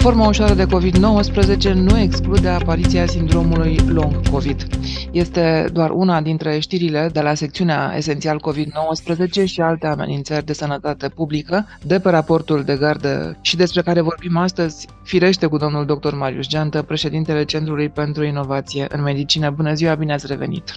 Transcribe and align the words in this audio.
formă 0.00 0.26
ușoară 0.26 0.54
de 0.54 0.66
COVID-19 0.66 1.72
nu 1.72 1.98
exclude 1.98 2.48
apariția 2.48 3.06
sindromului 3.06 3.78
long 3.88 4.28
COVID. 4.28 4.66
Este 5.10 5.68
doar 5.72 5.90
una 5.90 6.20
dintre 6.20 6.58
știrile 6.58 7.10
de 7.12 7.20
la 7.20 7.34
secțiunea 7.34 7.92
esențial 7.96 8.40
COVID-19 8.48 9.44
și 9.44 9.60
alte 9.60 9.86
amenințări 9.86 10.44
de 10.44 10.52
sănătate 10.52 11.08
publică 11.08 11.66
de 11.82 11.98
pe 11.98 12.10
raportul 12.10 12.62
de 12.62 12.76
gardă 12.76 13.38
și 13.40 13.56
despre 13.56 13.82
care 13.82 14.00
vorbim 14.00 14.36
astăzi, 14.36 14.86
firește 15.02 15.46
cu 15.46 15.56
domnul 15.56 15.86
dr. 15.86 16.14
Marius 16.14 16.46
Geantă, 16.46 16.82
președintele 16.82 17.44
Centrului 17.44 17.88
pentru 17.88 18.24
Inovație 18.24 18.86
în 18.88 19.02
Medicină. 19.02 19.50
Bună 19.50 19.74
ziua, 19.74 19.94
bine 19.94 20.12
ați 20.12 20.26
revenit! 20.26 20.76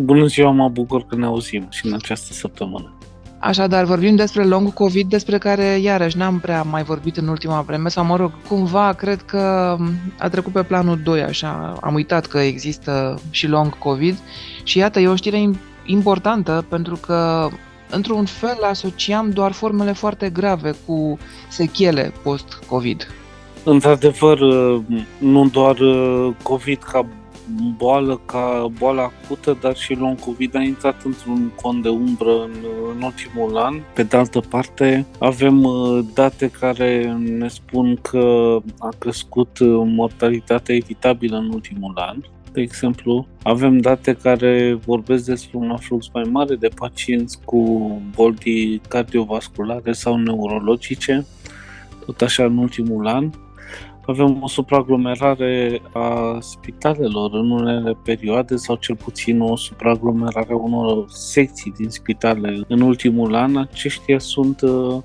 Bună 0.00 0.26
ziua, 0.26 0.50
mă 0.50 0.68
bucur 0.68 1.06
că 1.06 1.16
ne 1.16 1.24
auzim 1.24 1.66
și 1.70 1.86
în 1.86 1.92
această 1.92 2.32
săptămână. 2.32 2.97
Așadar, 3.40 3.84
vorbim 3.84 4.16
despre 4.16 4.44
long 4.44 4.72
COVID, 4.72 5.08
despre 5.08 5.38
care 5.38 5.64
iarăși 5.64 6.16
n-am 6.16 6.38
prea 6.38 6.62
mai 6.62 6.82
vorbit 6.82 7.16
în 7.16 7.28
ultima 7.28 7.60
vreme, 7.60 7.88
sau 7.88 8.04
mă 8.04 8.16
rog, 8.16 8.32
cumva 8.48 8.92
cred 8.92 9.22
că 9.22 9.76
a 10.18 10.28
trecut 10.28 10.52
pe 10.52 10.62
planul 10.62 11.00
2, 11.04 11.22
așa, 11.22 11.76
am 11.80 11.94
uitat 11.94 12.26
că 12.26 12.38
există 12.38 13.20
și 13.30 13.46
long 13.46 13.78
COVID 13.78 14.18
și 14.62 14.78
iată, 14.78 15.00
e 15.00 15.08
o 15.08 15.16
știre 15.16 15.50
importantă 15.84 16.64
pentru 16.68 16.96
că 16.96 17.48
într-un 17.90 18.24
fel 18.24 18.58
asociam 18.62 19.30
doar 19.30 19.52
formele 19.52 19.92
foarte 19.92 20.30
grave 20.30 20.74
cu 20.86 21.18
sechele 21.48 22.12
post-COVID. 22.22 23.06
Într-adevăr, 23.64 24.38
nu 25.18 25.48
doar 25.52 25.76
COVID 26.42 26.82
ca 26.82 27.06
boală 27.76 28.20
ca 28.26 28.70
boală 28.78 29.00
acută, 29.00 29.58
dar 29.60 29.76
și 29.76 29.94
long 29.94 30.18
COVID 30.20 30.56
a 30.56 30.62
intrat 30.62 31.02
într-un 31.02 31.52
cont 31.62 31.82
de 31.82 31.88
umbră 31.88 32.42
în, 32.42 32.52
în 32.94 33.02
ultimul 33.02 33.56
an. 33.56 33.80
Pe 33.94 34.02
de 34.02 34.16
altă 34.16 34.40
parte, 34.40 35.06
avem 35.18 35.64
uh, 35.64 36.04
date 36.14 36.50
care 36.60 37.18
ne 37.26 37.48
spun 37.48 37.98
că 38.02 38.56
a 38.78 38.88
crescut 38.98 39.58
uh, 39.58 39.82
mortalitatea 39.84 40.74
evitabilă 40.74 41.36
în 41.36 41.50
ultimul 41.52 41.92
an. 41.96 42.16
De 42.52 42.60
exemplu, 42.60 43.26
avem 43.42 43.78
date 43.78 44.12
care 44.22 44.78
vorbesc 44.86 45.24
despre 45.24 45.58
un 45.58 45.70
aflux 45.70 46.08
mai 46.12 46.22
mare 46.30 46.54
de 46.54 46.68
pacienți 46.74 47.38
cu 47.44 47.90
boli 48.14 48.80
cardiovasculare 48.88 49.92
sau 49.92 50.16
neurologice, 50.16 51.26
tot 52.06 52.20
așa 52.20 52.44
în 52.44 52.56
ultimul 52.56 53.06
an 53.06 53.30
avem 54.10 54.42
o 54.42 54.48
supraaglomerare 54.48 55.82
a 55.92 56.38
spitalelor 56.40 57.34
în 57.34 57.50
unele 57.50 57.96
perioade 58.02 58.56
sau 58.56 58.76
cel 58.76 58.96
puțin 58.96 59.40
o 59.40 59.56
supraaglomerare 59.56 60.52
a 60.52 60.56
unor 60.56 61.04
secții 61.08 61.72
din 61.76 61.88
spitale 61.88 62.60
în 62.68 62.80
ultimul 62.80 63.34
an. 63.34 63.56
Aceștia 63.56 64.18
sunt 64.18 64.60
uh, 64.60 65.02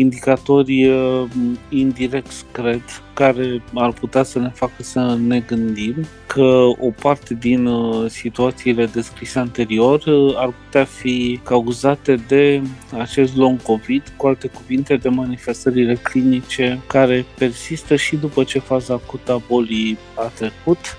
indicatori 0.00 0.88
uh, 0.88 1.24
indirect, 1.68 2.32
cred, 2.52 2.82
care 3.14 3.62
ar 3.74 3.92
putea 3.92 4.22
să 4.22 4.38
ne 4.38 4.50
facă 4.54 4.82
să 4.82 5.18
ne 5.26 5.40
gândim 5.40 5.94
că 6.26 6.64
o 6.80 6.90
parte 7.00 7.34
din 7.34 7.66
uh, 7.66 8.10
situațiile 8.10 8.86
descrise 8.86 9.38
anterior 9.38 10.02
uh, 10.06 10.34
ar 10.36 10.54
putea 10.64 10.84
fi 10.84 11.40
cauzate 11.42 12.14
de 12.28 12.62
acest 12.98 13.36
long 13.36 13.62
COVID, 13.62 14.12
cu 14.16 14.26
alte 14.26 14.46
cuvinte 14.46 14.96
de 14.96 15.08
manifestările 15.08 15.94
clinice 15.94 16.80
care 16.86 17.24
persistă 17.38 17.96
și 17.96 18.16
după 18.16 18.44
ce 18.44 18.58
faza 18.58 18.94
acută 18.94 19.32
a 19.32 19.42
bolii 19.48 19.98
a 20.14 20.32
trecut. 20.34 20.98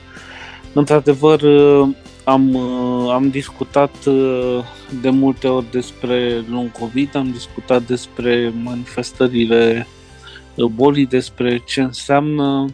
Într-adevăr, 0.73 1.41
am, 2.27 2.53
uh, 2.53 3.11
am 3.11 3.29
discutat 3.29 4.05
uh, 4.05 4.63
de 5.01 5.09
multe 5.09 5.47
ori 5.47 5.65
despre 5.71 6.43
long 6.49 6.71
COVID, 6.71 7.15
am 7.15 7.31
discutat 7.31 7.83
despre 7.83 8.53
manifestările 8.63 9.87
uh, 10.55 10.65
bolii, 10.65 11.05
despre 11.05 11.61
ce 11.65 11.81
înseamnă, 11.81 12.65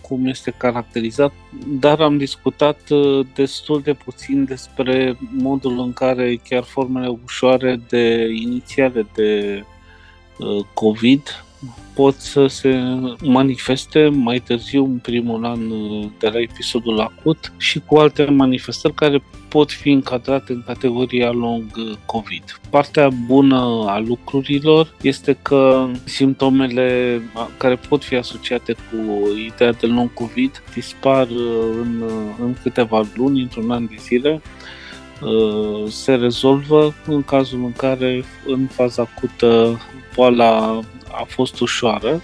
cum 0.00 0.26
este 0.26 0.54
caracterizat, 0.56 1.32
dar 1.68 2.00
am 2.00 2.16
discutat 2.16 2.80
destul 3.34 3.80
de 3.80 3.92
puțin 3.92 4.44
despre 4.44 5.18
modul 5.30 5.78
în 5.78 5.92
care 5.92 6.40
chiar 6.48 6.62
formele 6.62 7.18
ușoare 7.24 7.80
de 7.88 8.28
inițiale 8.32 9.06
de 9.14 9.64
COVID 10.74 11.43
pot 11.94 12.14
să 12.14 12.46
se 12.46 12.78
manifeste 13.22 14.08
mai 14.08 14.38
târziu, 14.38 14.84
în 14.84 14.98
primul 14.98 15.44
an 15.44 15.60
de 16.18 16.28
la 16.28 16.40
episodul 16.40 17.00
acut 17.00 17.52
și 17.56 17.80
cu 17.86 17.96
alte 17.96 18.24
manifestări 18.24 18.94
care 18.94 19.22
pot 19.48 19.70
fi 19.70 19.90
încadrate 19.90 20.52
în 20.52 20.62
categoria 20.66 21.30
long 21.30 21.64
COVID. 22.06 22.60
Partea 22.70 23.08
bună 23.26 23.84
a 23.86 23.98
lucrurilor 23.98 24.94
este 25.02 25.38
că 25.42 25.88
simptomele 26.04 27.20
care 27.56 27.74
pot 27.88 28.04
fi 28.04 28.14
asociate 28.14 28.72
cu 28.72 29.28
ideea 29.36 29.72
de 29.72 29.86
long 29.86 30.12
COVID 30.12 30.62
dispar 30.74 31.26
în, 31.80 32.02
în 32.40 32.54
câteva 32.62 33.02
luni, 33.14 33.40
într-un 33.42 33.70
an 33.70 33.86
de 33.86 33.96
zile, 33.98 34.42
se 35.88 36.14
rezolvă 36.14 36.94
în 37.06 37.22
cazul 37.22 37.64
în 37.64 37.72
care 37.72 38.24
în 38.46 38.66
faza 38.66 39.02
acută 39.02 39.80
boala 40.14 40.80
a 41.12 41.24
fost 41.26 41.60
ușoară. 41.60 42.22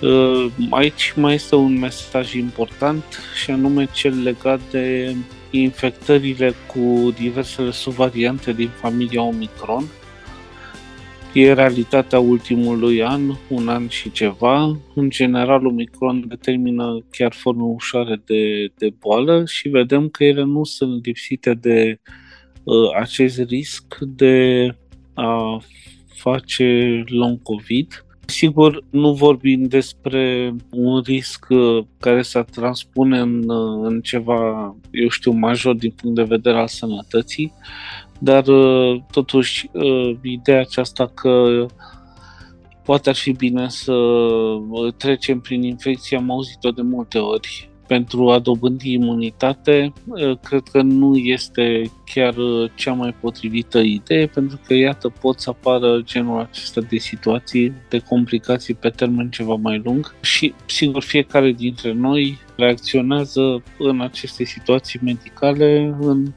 Uh, 0.00 0.46
aici 0.70 1.12
mai 1.16 1.34
este 1.34 1.54
un 1.54 1.78
mesaj 1.78 2.34
important 2.34 3.04
și 3.42 3.50
anume 3.50 3.88
cel 3.92 4.22
legat 4.22 4.60
de 4.70 5.16
infectările 5.50 6.54
cu 6.66 7.14
diversele 7.18 7.70
subvariante 7.70 8.52
din 8.52 8.70
familia 8.80 9.22
Omicron. 9.22 9.84
E 11.36 11.52
realitatea 11.52 12.18
ultimului 12.18 13.02
an, 13.02 13.20
un 13.48 13.68
an 13.68 13.88
și 13.88 14.10
ceva. 14.10 14.78
În 14.94 15.10
general, 15.10 15.66
Omicron 15.66 16.24
determină 16.28 17.04
chiar 17.10 17.32
forme 17.32 17.62
ușoare 17.62 18.22
de, 18.24 18.72
de 18.78 18.94
boală 18.98 19.44
și 19.46 19.68
vedem 19.68 20.08
că 20.08 20.24
ele 20.24 20.42
nu 20.44 20.64
sunt 20.64 21.06
lipsite 21.06 21.54
de 21.54 22.00
uh, 22.64 23.00
acest 23.00 23.38
risc 23.38 23.98
de 24.00 24.68
a 25.14 25.58
face 26.14 27.02
long 27.06 27.42
COVID. 27.42 28.04
Sigur, 28.26 28.84
nu 28.90 29.12
vorbim 29.12 29.62
despre 29.62 30.54
un 30.70 31.00
risc 31.00 31.46
uh, 31.48 31.84
care 32.00 32.22
să 32.22 32.44
transpune 32.50 33.18
în, 33.18 33.48
uh, 33.48 33.88
în 33.88 34.00
ceva, 34.00 34.76
eu 34.90 35.08
știu, 35.08 35.32
major 35.32 35.74
din 35.74 35.90
punct 35.90 36.16
de 36.16 36.22
vedere 36.22 36.58
al 36.58 36.68
sănătății, 36.68 37.52
dar 38.18 38.46
uh, 38.46 39.00
totuși 39.10 39.70
ideea 40.22 40.60
aceasta 40.60 41.06
că 41.14 41.66
poate 42.84 43.08
ar 43.08 43.14
fi 43.14 43.32
bine 43.32 43.68
să 43.68 43.94
trecem 44.96 45.40
prin 45.40 45.62
infecție, 45.62 46.16
am 46.16 46.30
auzit-o 46.30 46.70
de 46.70 46.82
multe 46.82 47.18
ori 47.18 47.70
pentru 47.86 48.30
a 48.30 48.38
dobândi 48.38 48.92
imunitate, 48.92 49.92
ă, 50.10 50.38
cred 50.42 50.62
că 50.72 50.82
nu 50.82 51.16
este 51.16 51.82
chiar 52.14 52.34
cea 52.74 52.92
mai 52.92 53.14
potrivită 53.20 53.78
idee, 53.78 54.26
pentru 54.26 54.60
că, 54.66 54.74
iată, 54.74 55.08
pot 55.08 55.40
să 55.40 55.50
apară 55.50 56.00
genul 56.04 56.40
acesta 56.40 56.80
de 56.80 56.96
situații, 56.96 57.72
de 57.88 57.98
complicații 57.98 58.74
pe 58.74 58.88
termen 58.88 59.30
ceva 59.30 59.54
mai 59.54 59.80
lung 59.84 60.14
și, 60.20 60.54
sigur, 60.66 61.02
fiecare 61.02 61.52
dintre 61.52 61.92
noi 61.92 62.38
reacționează 62.56 63.62
în 63.78 64.00
aceste 64.00 64.44
situații 64.44 65.00
medicale 65.02 65.96
în 66.00 66.32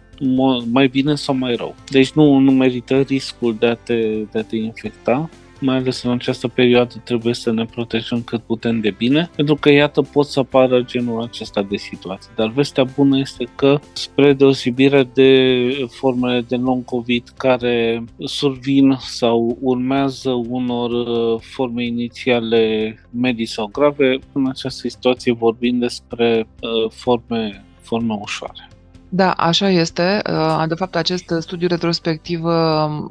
mai 0.72 0.88
bine 0.88 1.16
sau 1.16 1.36
mai 1.36 1.56
rău. 1.56 1.76
Deci 1.90 2.12
nu, 2.12 2.38
nu 2.38 2.52
merită 2.52 3.00
riscul 3.00 3.56
de 3.60 3.66
a 3.66 3.76
te, 3.76 3.96
de 4.32 4.40
a 4.40 4.44
te 4.44 4.56
infecta 4.56 5.30
mai 5.62 5.76
ales 5.76 6.04
în 6.04 6.12
această 6.12 6.48
perioadă 6.48 7.02
trebuie 7.04 7.34
să 7.34 7.52
ne 7.52 7.66
protejăm 7.66 8.22
cât 8.22 8.42
putem 8.42 8.80
de 8.80 8.90
bine, 8.98 9.30
pentru 9.36 9.56
că 9.56 9.72
iată 9.72 10.02
pot 10.02 10.26
să 10.26 10.40
apară 10.40 10.82
genul 10.82 11.22
acesta 11.22 11.62
de 11.62 11.76
situații. 11.76 12.32
Dar 12.36 12.50
vestea 12.50 12.84
bună 12.84 13.20
este 13.20 13.48
că, 13.56 13.80
spre 13.94 14.34
deosebire 14.34 15.10
de 15.14 15.88
formele 15.90 16.42
de 16.42 16.56
non-COVID 16.56 17.34
care 17.38 18.04
survin 18.24 18.98
sau 19.00 19.58
urmează 19.62 20.30
unor 20.30 20.92
uh, 20.92 21.42
forme 21.42 21.86
inițiale 21.86 22.96
medii 23.12 23.46
sau 23.46 23.70
grave, 23.72 24.20
în 24.32 24.48
această 24.48 24.88
situație 24.88 25.34
vorbim 25.34 25.80
despre 25.80 26.48
uh, 26.62 26.92
forme, 26.92 27.66
forme 27.82 28.18
ușoare. 28.22 28.70
Da, 29.10 29.32
așa 29.32 29.70
este. 29.70 30.22
Uh, 30.30 30.64
de 30.68 30.74
fapt, 30.74 30.96
acest 30.96 31.34
studiu 31.40 31.68
retrospectiv 31.68 32.44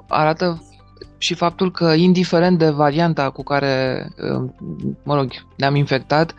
arată 0.09 0.62
și 1.19 1.35
faptul 1.35 1.71
că, 1.71 1.85
indiferent 1.85 2.59
de 2.59 2.69
varianta 2.71 3.31
cu 3.31 3.43
care, 3.43 4.06
uh, 4.35 4.50
mă 5.03 5.15
rog, 5.15 5.31
ne-am 5.56 5.75
infectat, 5.75 6.35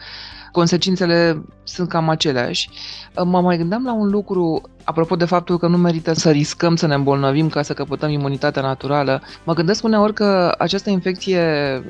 consecințele 0.52 1.44
sunt 1.64 1.90
cam 1.90 2.10
aceleași. 2.10 2.70
Uh, 3.16 3.24
mă 3.26 3.42
mai 3.42 3.58
gândeam 3.58 3.84
la 3.84 3.94
un 3.94 4.10
lucru, 4.10 4.62
apropo 4.90 5.16
de 5.16 5.26
faptul 5.26 5.58
că 5.58 5.68
nu 5.68 5.78
merită 5.78 6.14
să 6.14 6.30
riscăm 6.30 6.76
să 6.76 6.88
ne 6.88 6.94
îmbolnăvim 6.94 7.50
ca 7.50 7.62
să 7.62 7.74
căpătăm 7.74 8.10
imunitatea 8.10 8.62
naturală. 8.62 9.22
Mă 9.44 9.54
gândesc 9.54 9.84
uneori 9.84 10.14
că 10.14 10.56
această 10.58 10.90
infecție 10.90 11.42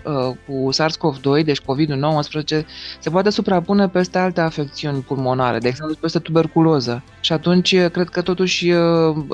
uh, 0.03 0.35
cu 0.47 0.69
SARS-CoV-2, 0.71 1.43
deci 1.45 1.61
COVID-19, 1.61 2.65
se 2.99 3.09
poate 3.09 3.29
suprapune 3.29 3.87
peste 3.87 4.17
alte 4.17 4.41
afecțiuni 4.41 5.01
pulmonare, 5.01 5.57
de 5.57 5.67
exemplu 5.67 5.95
peste 5.99 6.19
tuberculoză. 6.19 7.03
Și 7.19 7.33
atunci 7.33 7.75
cred 7.75 8.09
că 8.09 8.21
totuși 8.21 8.73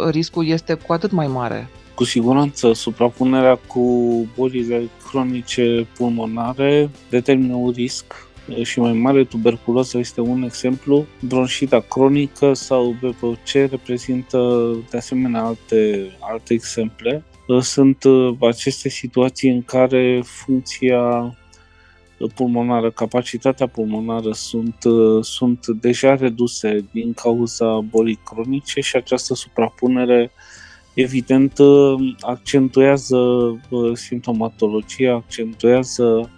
riscul 0.09 0.47
este 0.47 0.73
cu 0.73 0.93
atât 0.93 1.11
mai 1.11 1.27
mare 1.27 1.69
Cu 1.93 2.03
siguranță, 2.03 2.73
suprapunerea 2.73 3.59
cu 3.67 3.81
bolile 4.35 4.89
cronice 5.09 5.87
pulmonare 5.97 6.89
determină 7.09 7.55
un 7.55 7.71
risc 7.71 8.25
și 8.63 8.79
mai 8.79 8.93
mare, 8.93 9.23
tuberculoză 9.23 9.97
este 9.97 10.21
un 10.21 10.43
exemplu, 10.43 11.05
bronșita 11.19 11.79
cronică 11.79 12.53
sau 12.53 12.95
BPC 13.01 13.53
reprezintă 13.53 14.71
de 14.89 14.97
asemenea 14.97 15.43
alte, 15.43 16.11
alte 16.19 16.53
exemple. 16.53 17.23
Sunt 17.59 18.03
aceste 18.39 18.89
situații 18.89 19.49
în 19.49 19.63
care 19.63 20.21
funcția 20.23 21.35
pulmonară, 22.35 22.91
capacitatea 22.91 23.67
pulmonară 23.67 24.31
sunt, 24.31 24.75
sunt 25.21 25.67
deja 25.67 26.15
reduse 26.15 26.85
din 26.91 27.13
cauza 27.13 27.79
bolii 27.79 28.19
cronice 28.25 28.81
și 28.81 28.95
această 28.95 29.33
suprapunere 29.33 30.31
evident 30.93 31.53
accentuează 32.19 33.17
simptomatologia, 33.93 35.13
accentuează 35.13 36.29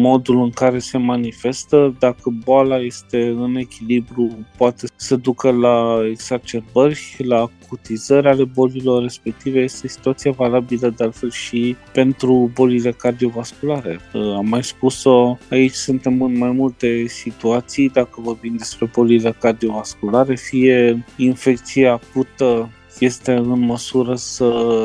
modul 0.00 0.42
în 0.42 0.50
care 0.50 0.78
se 0.78 0.98
manifestă, 0.98 1.96
dacă 1.98 2.34
boala 2.44 2.78
este 2.78 3.28
în 3.28 3.56
echilibru, 3.56 4.46
poate 4.56 4.86
să 4.96 5.16
ducă 5.16 5.50
la 5.50 5.98
exacerbări, 6.10 7.16
la 7.18 7.48
acutizări 7.64 8.28
ale 8.28 8.44
bolilor 8.44 9.02
respective. 9.02 9.60
Este 9.60 9.88
situația 9.88 10.30
valabilă 10.30 10.94
de 10.96 11.04
altfel 11.04 11.30
și 11.30 11.76
pentru 11.92 12.50
bolile 12.54 12.92
cardiovasculare. 12.92 14.00
Am 14.12 14.46
mai 14.48 14.64
spus-o, 14.64 15.36
aici 15.50 15.72
suntem 15.74 16.22
în 16.22 16.38
mai 16.38 16.50
multe 16.50 17.06
situații, 17.06 17.88
dacă 17.88 18.20
vorbim 18.20 18.56
despre 18.56 18.90
bolile 18.94 19.36
cardiovasculare, 19.40 20.34
fie 20.34 21.04
infecția 21.16 21.92
acută 21.92 22.70
este 22.98 23.32
în 23.32 23.60
măsură 23.60 24.14
să 24.14 24.78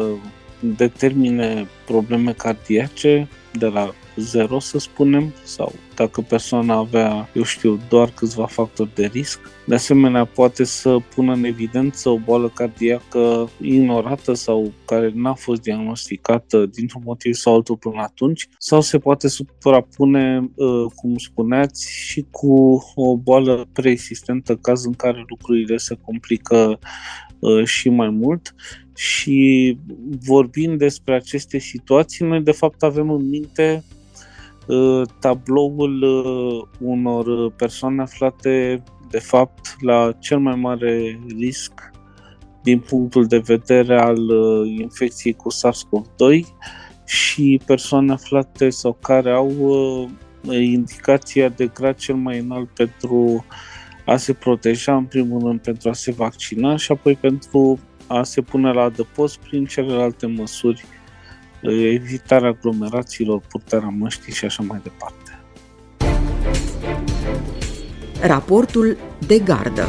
determine 0.60 1.68
probleme 1.86 2.32
cardiace 2.32 3.28
de 3.52 3.66
la 3.66 3.94
zero, 4.16 4.60
să 4.60 4.80
spunem, 4.80 5.34
sau 5.44 5.74
dacă 5.96 6.22
persoana 6.22 6.76
avea, 6.76 7.30
eu 7.34 7.44
știu, 7.44 7.80
doar 7.90 8.10
câțiva 8.10 8.46
factori 8.46 8.96
de 8.96 9.06
risc. 9.06 9.40
De 9.66 9.76
asemenea, 9.76 10.26
poate 10.26 10.64
să 10.64 10.98
pună 11.16 11.34
în 11.34 11.44
evidență 11.44 12.10
o 12.10 12.18
boală 12.18 12.50
cardiacă 12.50 13.50
ignorată 13.62 14.34
sau 14.34 14.74
care 14.86 15.12
n-a 15.16 15.34
fost 15.34 15.62
diagnosticată 15.62 16.66
dintr-un 16.66 17.02
motiv 17.06 17.34
sau 17.34 17.54
altul 17.54 17.78
până 17.78 18.02
atunci, 18.02 18.48
sau 18.58 18.82
se 18.82 19.00
poate 19.00 19.28
suprapune, 19.28 20.52
uh, 20.56 20.86
cum 20.96 21.18
spuneați, 21.18 21.92
și 21.92 22.26
cu 22.30 22.84
o 22.96 23.18
boală 23.18 23.68
preexistentă, 23.74 24.56
caz 24.56 24.86
în 24.86 24.94
care 24.94 25.26
lucrurile 25.28 25.78
se 25.78 25.98
complică 26.06 26.80
uh, 27.40 27.66
și 27.66 27.90
mai 27.90 28.10
mult 28.10 28.56
și 28.96 29.78
vorbind 30.26 30.78
despre 30.78 31.16
aceste 31.16 31.58
situații, 31.58 32.26
noi 32.26 32.42
de 32.42 32.52
fapt 32.52 32.84
avem 32.84 33.10
în 33.10 33.30
minte 33.30 33.84
Uh, 33.84 34.01
tabloul 35.20 36.02
uh, 36.02 36.68
unor 36.80 37.52
persoane 37.52 38.02
aflate 38.02 38.84
de 39.10 39.20
fapt 39.20 39.76
la 39.80 40.12
cel 40.20 40.40
mai 40.40 40.56
mare 40.56 41.20
risc 41.38 41.92
din 42.64 42.80
punctul 42.80 43.26
de 43.26 43.38
vedere 43.38 44.02
al 44.02 44.30
uh, 44.30 44.80
infecției 44.80 45.34
cu 45.34 45.50
SARS-CoV-2 45.52 46.46
și 47.06 47.62
persoane 47.66 48.12
aflate 48.12 48.70
sau 48.70 48.94
care 48.94 49.32
au 49.32 49.52
indicația 50.50 51.50
de 51.50 51.68
grad 51.68 51.96
cel 51.96 52.16
mai 52.16 52.40
înalt 52.40 52.70
pentru 52.70 53.46
a 54.06 54.18
se 54.18 54.34
proteja, 54.34 54.96
în 54.96 55.06
primul 55.06 55.42
rând 55.48 55.60
pentru 55.60 55.90
a 55.90 55.94
se 55.94 56.12
vaccina 56.12 56.76
și 56.76 56.92
apoi 56.92 57.16
pentru 57.16 57.80
a 58.08 58.24
se 58.24 58.42
pune 58.42 58.72
la 58.72 58.82
adăpost 58.82 59.38
prin 59.38 59.66
celelalte 59.66 60.26
măsuri 60.26 60.86
evitarea 61.70 62.50
aglomerațiilor, 62.50 63.42
purtarea 63.50 63.94
măștii 63.98 64.34
și 64.34 64.46
așa 64.46 64.64
mai 64.68 64.80
departe. 64.84 65.40
Raportul 68.22 68.98
de 69.28 69.40
gardă 69.40 69.86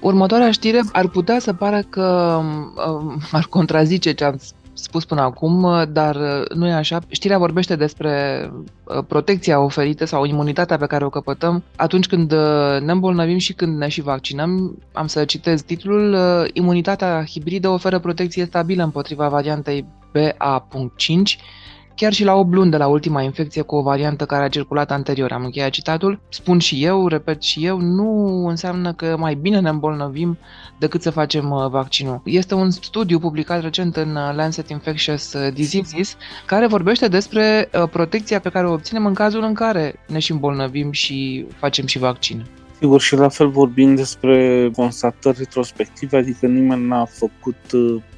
Următoarea 0.00 0.50
știre 0.50 0.82
ar 0.92 1.08
putea 1.08 1.38
să 1.38 1.52
pară 1.52 1.82
că 1.88 2.38
um, 2.38 3.20
ar 3.30 3.46
contrazice 3.50 4.12
ce 4.12 4.24
am 4.24 4.38
spus 4.76 5.04
până 5.04 5.20
acum, 5.20 5.62
uh, 5.62 5.82
dar 5.88 6.16
uh, 6.16 6.48
nu 6.54 6.66
e 6.66 6.72
așa. 6.72 6.98
Știrea 7.08 7.38
vorbește 7.38 7.76
despre 7.76 8.40
uh, 8.84 9.04
protecția 9.08 9.60
oferită 9.60 10.04
sau 10.04 10.24
imunitatea 10.24 10.76
pe 10.76 10.86
care 10.86 11.04
o 11.04 11.10
căpătăm 11.10 11.62
atunci 11.76 12.06
când 12.06 12.32
ne 12.80 12.92
îmbolnăvim 12.92 13.38
și 13.38 13.52
când 13.52 13.78
ne 13.78 13.88
și 13.88 14.00
vaccinăm. 14.00 14.78
Am 14.92 15.06
să 15.06 15.24
citez 15.24 15.62
titlul. 15.62 16.16
Imunitatea 16.52 17.24
hibridă 17.24 17.68
oferă 17.68 17.98
protecție 17.98 18.44
stabilă 18.44 18.82
împotriva 18.82 19.28
variantei 19.28 19.86
BA.5 20.12 21.38
chiar 21.96 22.12
și 22.12 22.24
la 22.24 22.34
8 22.34 22.52
luni 22.52 22.70
de 22.70 22.76
la 22.76 22.86
ultima 22.86 23.22
infecție 23.22 23.62
cu 23.62 23.76
o 23.76 23.82
variantă 23.82 24.26
care 24.26 24.44
a 24.44 24.48
circulat 24.48 24.90
anterior. 24.90 25.32
Am 25.32 25.44
încheiat 25.44 25.70
citatul. 25.70 26.20
Spun 26.28 26.58
și 26.58 26.84
eu, 26.84 27.08
repet 27.08 27.42
și 27.42 27.66
eu, 27.66 27.80
nu 27.80 28.44
înseamnă 28.46 28.92
că 28.92 29.16
mai 29.18 29.34
bine 29.34 29.60
ne 29.60 29.68
îmbolnăvim 29.68 30.38
decât 30.78 31.02
să 31.02 31.10
facem 31.10 31.50
uh, 31.50 31.68
vaccinul. 31.70 32.20
Este 32.24 32.54
un 32.54 32.70
studiu 32.70 33.18
publicat 33.18 33.62
recent 33.62 33.96
în 33.96 34.16
uh, 34.16 34.32
Lancet 34.34 34.68
Infectious 34.68 35.32
uh, 35.32 35.52
Diseases 35.52 36.16
care 36.46 36.66
vorbește 36.66 37.08
despre 37.08 37.70
protecția 37.90 38.40
pe 38.40 38.48
care 38.48 38.66
o 38.66 38.72
obținem 38.72 39.06
în 39.06 39.14
cazul 39.14 39.42
în 39.42 39.54
care 39.54 39.94
ne 40.06 40.18
și 40.18 40.32
îmbolnăvim 40.32 40.92
și 40.92 41.46
facem 41.58 41.86
și 41.86 41.98
vaccin. 41.98 42.46
Sigur, 42.78 43.00
și 43.00 43.14
la 43.14 43.28
fel 43.28 43.48
vorbim 43.48 43.94
despre 43.94 44.70
constatări 44.76 45.38
retrospective, 45.38 46.16
adică 46.16 46.46
nimeni 46.46 46.86
n-a 46.86 47.04
făcut 47.04 47.56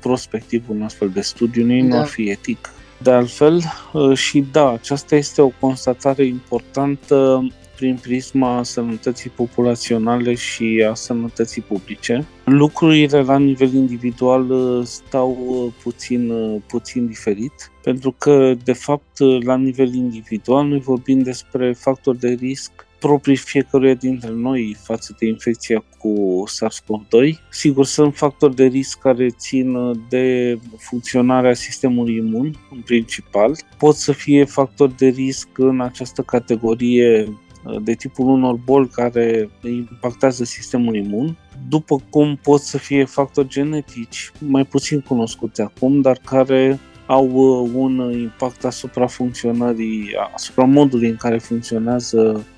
prospectiv 0.01 0.65
un 0.69 0.83
astfel 0.83 1.09
de 1.09 1.21
studiu, 1.21 1.65
nici 1.65 1.85
da. 1.85 1.95
nu 1.95 2.01
ar 2.01 2.07
fi 2.07 2.31
etic 2.31 2.73
de 3.03 3.11
altfel, 3.11 3.63
uh, 3.93 4.17
și 4.17 4.45
da, 4.53 4.73
aceasta 4.73 5.17
este 5.17 5.43
o 5.43 5.49
constatare 5.61 6.25
importantă 6.25 7.47
prin 7.77 7.99
prisma 8.03 8.63
sănătății 8.63 9.31
populaționale 9.31 10.35
și 10.35 10.87
a 10.91 10.95
sănătății 10.95 11.63
publice. 11.63 12.27
Lucrurile 12.45 13.23
la 13.23 13.39
nivel 13.39 13.75
individual 13.75 14.51
uh, 14.51 14.85
stau 14.85 15.39
uh, 15.47 15.73
puțin, 15.83 16.33
puțin 16.67 17.07
diferit, 17.07 17.71
pentru 17.83 18.15
că, 18.19 18.55
de 18.65 18.73
fapt, 18.73 19.19
la 19.45 19.57
nivel 19.57 19.95
individual, 19.95 20.67
noi 20.67 20.81
vorbim 20.81 21.19
despre 21.19 21.73
factori 21.73 22.19
de 22.19 22.29
risc 22.29 22.87
proprii 22.99 23.37
fiecăruia 23.37 23.95
dintre 23.95 24.31
noi 24.31 24.77
față 24.83 25.17
de 25.19 25.27
infecția 25.27 25.85
cu 25.99 26.45
SARS-CoV-2. 26.47 27.49
Sigur, 27.51 27.85
sunt 27.85 28.17
factori 28.17 28.55
de 28.55 28.65
risc 28.65 28.99
care 28.99 29.29
țin 29.29 29.77
de 30.09 30.59
funcționarea 30.79 31.55
sistemului 31.55 32.17
imun, 32.17 32.55
în 32.71 32.81
principal. 32.81 33.57
Pot 33.79 33.95
să 33.95 34.13
fie 34.13 34.45
factori 34.45 34.97
de 34.97 35.07
risc 35.07 35.49
în 35.57 35.81
această 35.81 36.23
categorie 36.23 37.39
de 37.83 37.95
tipul 37.95 38.29
unor 38.29 38.55
boli 38.55 38.89
care 38.89 39.51
impactează 39.63 40.45
sistemul 40.45 40.97
imun, 40.97 41.37
după 41.69 41.97
cum 42.11 42.39
pot 42.43 42.61
să 42.61 42.79
fie 42.79 43.05
factori 43.05 43.49
genetici 43.49 44.33
mai 44.39 44.65
puțin 44.65 45.01
cunoscuți 45.01 45.61
acum, 45.61 46.01
dar 46.01 46.19
care 46.25 46.79
au 47.07 47.29
un 47.75 48.13
impact 48.13 48.65
asupra 48.65 49.07
funcționării, 49.07 50.09
asupra 50.35 50.65
modului 50.65 51.09
în 51.09 51.17
care 51.17 51.39
funcționează 51.39 52.47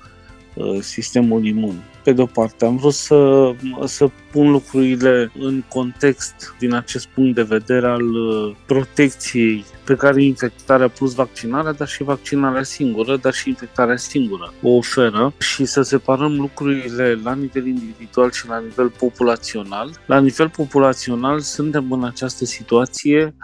sistemul 0.79 1.45
imun. 1.45 1.83
Pe 2.03 2.13
de 2.13 2.21
o 2.21 2.25
parte, 2.25 2.65
am 2.65 2.77
vrut 2.77 2.93
să, 2.93 3.51
să 3.85 4.09
pun 4.31 4.51
lucrurile 4.51 5.31
în 5.39 5.63
context 5.67 6.55
din 6.59 6.73
acest 6.73 7.07
punct 7.07 7.35
de 7.35 7.41
vedere 7.41 7.87
al 7.87 8.15
uh, 8.15 8.55
protecției 8.65 9.65
pe 9.83 9.95
care 9.95 10.23
infectarea 10.23 10.87
plus 10.87 11.13
vaccinarea, 11.13 11.71
dar 11.71 11.87
și 11.87 12.03
vaccinarea 12.03 12.63
singură, 12.63 13.17
dar 13.17 13.33
și 13.33 13.49
infectarea 13.49 13.97
singură 13.97 14.53
o 14.61 14.69
oferă 14.69 15.33
și 15.39 15.65
să 15.65 15.81
separăm 15.81 16.35
lucrurile 16.35 17.19
la 17.23 17.33
nivel 17.33 17.67
individual 17.67 18.31
și 18.31 18.47
la 18.47 18.59
nivel 18.59 18.89
populațional. 18.89 19.99
La 20.05 20.19
nivel 20.19 20.49
populațional 20.49 21.39
suntem 21.39 21.91
în 21.91 22.03
această 22.03 22.45
situație 22.45 23.35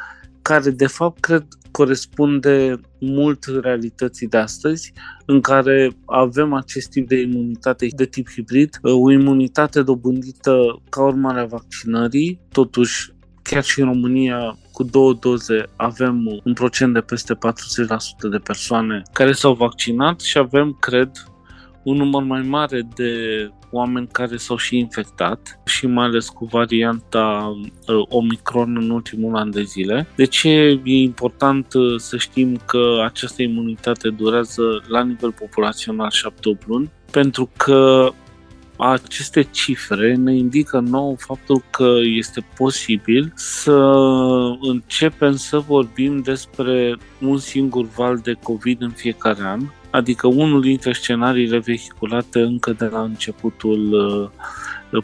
care 0.47 0.69
de 0.69 0.87
fapt 0.87 1.19
cred 1.19 1.45
corespunde 1.71 2.79
mult 2.99 3.45
realității 3.61 4.27
de 4.27 4.37
astăzi, 4.37 4.93
în 5.25 5.41
care 5.41 5.91
avem 6.05 6.53
acest 6.53 6.89
tip 6.89 7.07
de 7.07 7.21
imunitate 7.21 7.87
de 7.95 8.05
tip 8.05 8.29
hibrid, 8.29 8.79
o 8.81 9.11
imunitate 9.11 9.81
dobândită 9.81 10.81
ca 10.89 11.03
urmare 11.03 11.39
a 11.39 11.45
vaccinării, 11.45 12.39
totuși 12.51 13.11
chiar 13.41 13.63
și 13.63 13.79
în 13.79 13.85
România 13.85 14.57
cu 14.71 14.83
două 14.83 15.13
doze 15.13 15.63
avem 15.75 16.41
un 16.43 16.53
procent 16.53 16.93
de 16.93 17.01
peste 17.01 17.33
40% 17.33 17.37
de 18.31 18.37
persoane 18.37 19.01
care 19.13 19.31
s-au 19.31 19.53
vaccinat 19.53 20.19
și 20.19 20.37
avem, 20.37 20.77
cred, 20.79 21.11
un 21.83 21.95
număr 21.95 22.23
mai 22.23 22.41
mare 22.41 22.87
de 22.95 23.11
oameni 23.71 24.07
care 24.11 24.37
s-au 24.37 24.57
și 24.57 24.77
infectat 24.77 25.59
și 25.65 25.87
mai 25.87 26.05
ales 26.05 26.29
cu 26.29 26.45
varianta 26.45 27.55
uh, 27.87 28.05
Omicron 28.09 28.77
în 28.77 28.89
ultimul 28.89 29.35
an 29.35 29.51
de 29.51 29.63
zile. 29.63 30.07
De 30.15 30.25
ce 30.25 30.49
e 30.83 31.01
important 31.01 31.73
uh, 31.73 31.99
să 31.99 32.17
știm 32.17 32.61
că 32.65 33.01
această 33.05 33.41
imunitate 33.41 34.09
durează 34.09 34.61
la 34.87 35.03
nivel 35.03 35.31
populațional 35.31 36.09
7-8 36.61 36.65
luni? 36.65 36.91
Pentru 37.11 37.49
că 37.57 38.11
aceste 38.77 39.41
cifre 39.51 40.15
ne 40.15 40.35
indică 40.35 40.79
nou 40.79 41.15
faptul 41.19 41.63
că 41.69 41.97
este 42.03 42.45
posibil 42.57 43.31
să 43.35 43.79
începem 44.61 45.35
să 45.35 45.57
vorbim 45.57 46.21
despre 46.21 46.97
un 47.21 47.37
singur 47.37 47.85
val 47.95 48.17
de 48.17 48.33
COVID 48.43 48.81
în 48.81 48.89
fiecare 48.89 49.43
an, 49.43 49.61
adică 49.89 50.27
unul 50.27 50.61
dintre 50.61 50.93
scenariile 50.93 51.57
vehiculate 51.57 52.39
încă 52.39 52.71
de 52.71 52.85
la 52.85 53.01
începutul 53.01 53.93
uh, 53.93 54.29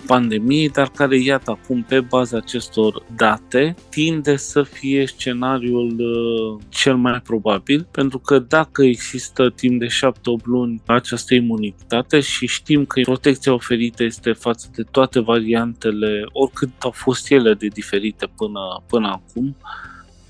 pandemiei, 0.05 0.69
dar 0.69 0.89
care, 0.89 1.17
iată, 1.17 1.51
acum, 1.51 1.83
pe 1.83 1.99
baza 1.99 2.37
acestor 2.37 3.03
date, 3.15 3.75
tinde 3.89 4.35
să 4.35 4.63
fie 4.63 5.05
scenariul 5.05 5.95
uh, 5.99 6.61
cel 6.69 6.95
mai 6.95 7.21
probabil, 7.23 7.87
pentru 7.91 8.19
că 8.19 8.39
dacă 8.39 8.83
există 8.83 9.49
timp 9.49 9.79
de 9.79 9.87
7-8 9.87 10.43
luni 10.43 10.81
această 10.85 11.33
imunitate 11.33 12.19
și 12.19 12.47
știm 12.47 12.85
că 12.85 13.01
protecția 13.01 13.53
oferită 13.53 14.03
este 14.03 14.31
față 14.31 14.69
de 14.75 14.83
toate 14.91 15.19
variantele, 15.19 16.25
oricât 16.31 16.69
au 16.79 16.91
fost 16.91 17.31
ele 17.31 17.53
de 17.53 17.67
diferite 17.67 18.25
până, 18.35 18.83
până 18.87 19.07
acum, 19.07 19.55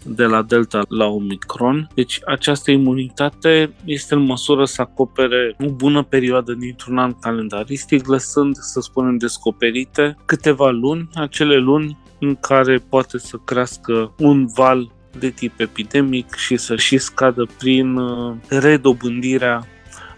de 0.05 0.23
la 0.25 0.41
Delta 0.41 0.81
la 0.87 1.05
Omicron. 1.05 1.89
Deci 1.93 2.19
această 2.25 2.71
imunitate 2.71 3.73
este 3.85 4.13
în 4.13 4.21
măsură 4.21 4.65
să 4.65 4.81
acopere 4.81 5.55
o 5.59 5.69
bună 5.69 6.03
perioadă 6.03 6.53
dintr-un 6.53 6.97
an 6.97 7.13
calendaristic, 7.19 8.07
lăsând, 8.07 8.55
să 8.55 8.79
spunem, 8.79 9.17
descoperite 9.17 10.17
câteva 10.25 10.69
luni, 10.69 11.09
acele 11.13 11.57
luni 11.57 11.97
în 12.19 12.35
care 12.35 12.77
poate 12.89 13.17
să 13.17 13.37
crească 13.45 14.13
un 14.17 14.47
val 14.55 14.91
de 15.19 15.29
tip 15.29 15.59
epidemic 15.59 16.35
și 16.35 16.57
să 16.57 16.75
și 16.75 16.97
scadă 16.97 17.47
prin 17.57 17.95
uh, 17.95 18.35
redobândirea 18.47 19.67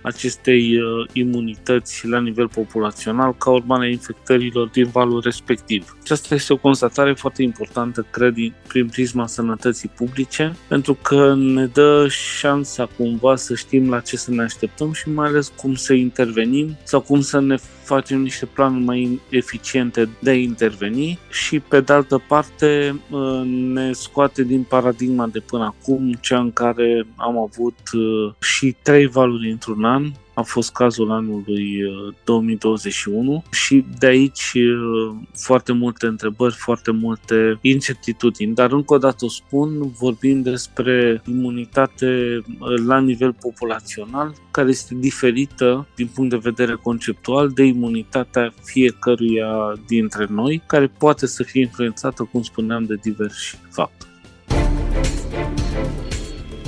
acestei 0.05 0.77
uh, 0.77 1.07
imunități 1.13 2.07
la 2.07 2.19
nivel 2.19 2.47
populațional 2.47 3.35
ca 3.38 3.50
urmare 3.50 3.85
a 3.85 3.89
infectărilor 3.89 4.67
din 4.67 4.88
valul 4.88 5.21
respectiv. 5.24 5.97
Aceasta 6.03 6.35
este 6.35 6.53
o 6.53 6.57
constatare 6.57 7.13
foarte 7.13 7.41
importantă, 7.41 8.05
cred, 8.12 8.33
prin 8.67 8.88
prisma 8.88 9.27
sănătății 9.27 9.91
publice, 9.95 10.55
pentru 10.67 10.93
că 10.93 11.35
ne 11.35 11.65
dă 11.65 12.07
șansa 12.09 12.89
cumva 12.97 13.35
să 13.35 13.55
știm 13.55 13.89
la 13.89 14.00
ce 14.00 14.17
să 14.17 14.31
ne 14.31 14.43
așteptăm 14.43 14.91
și 14.91 15.09
mai 15.09 15.27
ales 15.27 15.51
cum 15.55 15.75
să 15.75 15.93
intervenim 15.93 16.77
sau 16.83 17.01
cum 17.01 17.21
să 17.21 17.39
ne 17.39 17.55
facem 17.86 18.22
niște 18.22 18.46
planuri 18.46 18.84
mai 18.84 19.22
eficiente 19.30 20.10
de 20.20 20.30
a 20.30 20.34
interveni 20.34 21.20
și 21.30 21.60
pe 21.60 21.82
de 21.82 21.94
altă 21.94 22.24
parte 22.27 23.01
uh, 23.10 23.42
ne 23.46 23.92
scoate 23.92 24.44
din 24.44 24.63
paradigma 24.63 25.27
de 25.27 25.39
până 25.39 25.63
acum, 25.63 26.13
cea 26.22 26.39
în 26.39 26.51
care 26.51 27.08
am 27.15 27.38
avut 27.38 27.77
uh, 27.94 28.34
și 28.39 28.75
trei 28.82 29.08
valuri 29.08 29.51
într-un 29.51 29.84
an, 29.84 30.12
a 30.36 30.42
fost 30.42 30.72
cazul 30.72 31.12
anului 31.12 31.80
2021 32.24 33.32
uh, 33.32 33.42
și 33.51 33.86
de 33.98 34.06
aici 34.06 34.54
uh, 34.56 35.15
foarte 35.34 35.74
multe 35.74 36.06
întrebări, 36.06 36.54
foarte 36.54 36.92
multe 36.92 37.58
incertitudini. 37.62 38.54
Dar 38.54 38.72
încă 38.72 38.94
o 38.94 38.98
dată 38.98 39.25
o 39.25 39.30
spun, 39.30 39.92
vorbim 40.00 40.42
despre 40.42 41.22
imunitate 41.25 42.42
uh, 42.60 42.84
la 42.86 43.00
nivel 43.00 43.34
populațional, 43.34 44.34
care 44.51 44.70
este 44.70 44.96
diferită 44.96 45.88
din 45.96 46.10
punct 46.13 46.30
de 46.30 46.39
vedere 46.42 46.74
conceptual 46.82 47.50
de 47.50 47.63
imunitatea 47.63 48.54
fiecăruia 48.63 49.80
dintre 49.88 50.27
noi, 50.30 50.62
care 50.68 50.88
poate 50.88 51.27
să 51.27 51.44
fie 51.44 51.62
influențată, 51.62 52.30
cum 52.32 52.42
spuneam, 52.42 52.86
de 52.86 52.96
diversi 53.01 53.60
factori. 53.70 54.10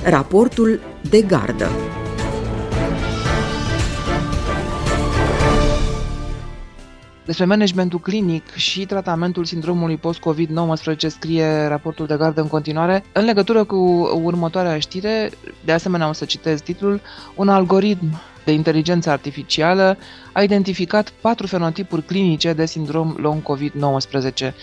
Raportul 0.04 0.80
de 1.10 1.22
gardă 1.22 1.68
Despre 7.28 7.44
managementul 7.44 7.98
clinic 7.98 8.54
și 8.54 8.86
tratamentul 8.86 9.44
sindromului 9.44 9.96
post-COVID-19 9.96 10.96
scrie 11.06 11.66
raportul 11.66 12.06
de 12.06 12.16
gardă 12.16 12.40
în 12.40 12.48
continuare. 12.48 13.04
În 13.12 13.24
legătură 13.24 13.64
cu 13.64 13.76
următoarea 14.22 14.78
știre, 14.78 15.30
de 15.64 15.72
asemenea 15.72 16.08
o 16.08 16.12
să 16.12 16.24
citez 16.24 16.60
titlul, 16.60 17.00
un 17.34 17.48
algoritm 17.48 18.20
de 18.44 18.52
inteligență 18.52 19.10
artificială 19.10 19.96
a 20.38 20.42
identificat 20.42 21.12
patru 21.20 21.46
fenotipuri 21.46 22.02
clinice 22.02 22.52
de 22.52 22.66
sindrom 22.66 23.14
long 23.16 23.42
COVID-19 23.42 24.54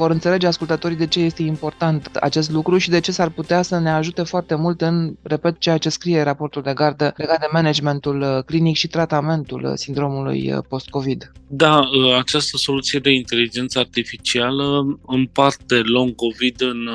vor 0.00 0.10
înțelege 0.10 0.46
ascultătorii 0.46 0.96
de 0.96 1.06
ce 1.06 1.20
este 1.20 1.42
important 1.42 2.16
acest 2.16 2.50
lucru 2.50 2.78
și 2.78 2.90
de 2.90 3.00
ce 3.00 3.12
s-ar 3.12 3.28
putea 3.28 3.62
să 3.62 3.78
ne 3.78 3.90
ajute 3.90 4.22
foarte 4.22 4.54
mult 4.54 4.80
în, 4.80 5.14
repet, 5.22 5.58
ceea 5.58 5.78
ce 5.78 5.88
scrie 5.88 6.22
raportul 6.22 6.62
de 6.62 6.72
gardă 6.74 7.12
legat 7.16 7.40
de 7.40 7.46
managementul 7.52 8.20
uh, 8.20 8.44
clinic 8.44 8.76
și 8.76 8.88
tratamentul 8.88 9.64
uh, 9.64 9.72
sindromului 9.74 10.52
uh, 10.52 10.58
post-COVID. 10.68 11.32
Da, 11.48 11.80
această 12.18 12.56
soluție 12.56 12.98
de 12.98 13.10
inteligență 13.10 13.78
artificială 13.78 14.98
împarte 15.06 15.80
long 15.82 16.14
COVID 16.14 16.60
în 16.60 16.88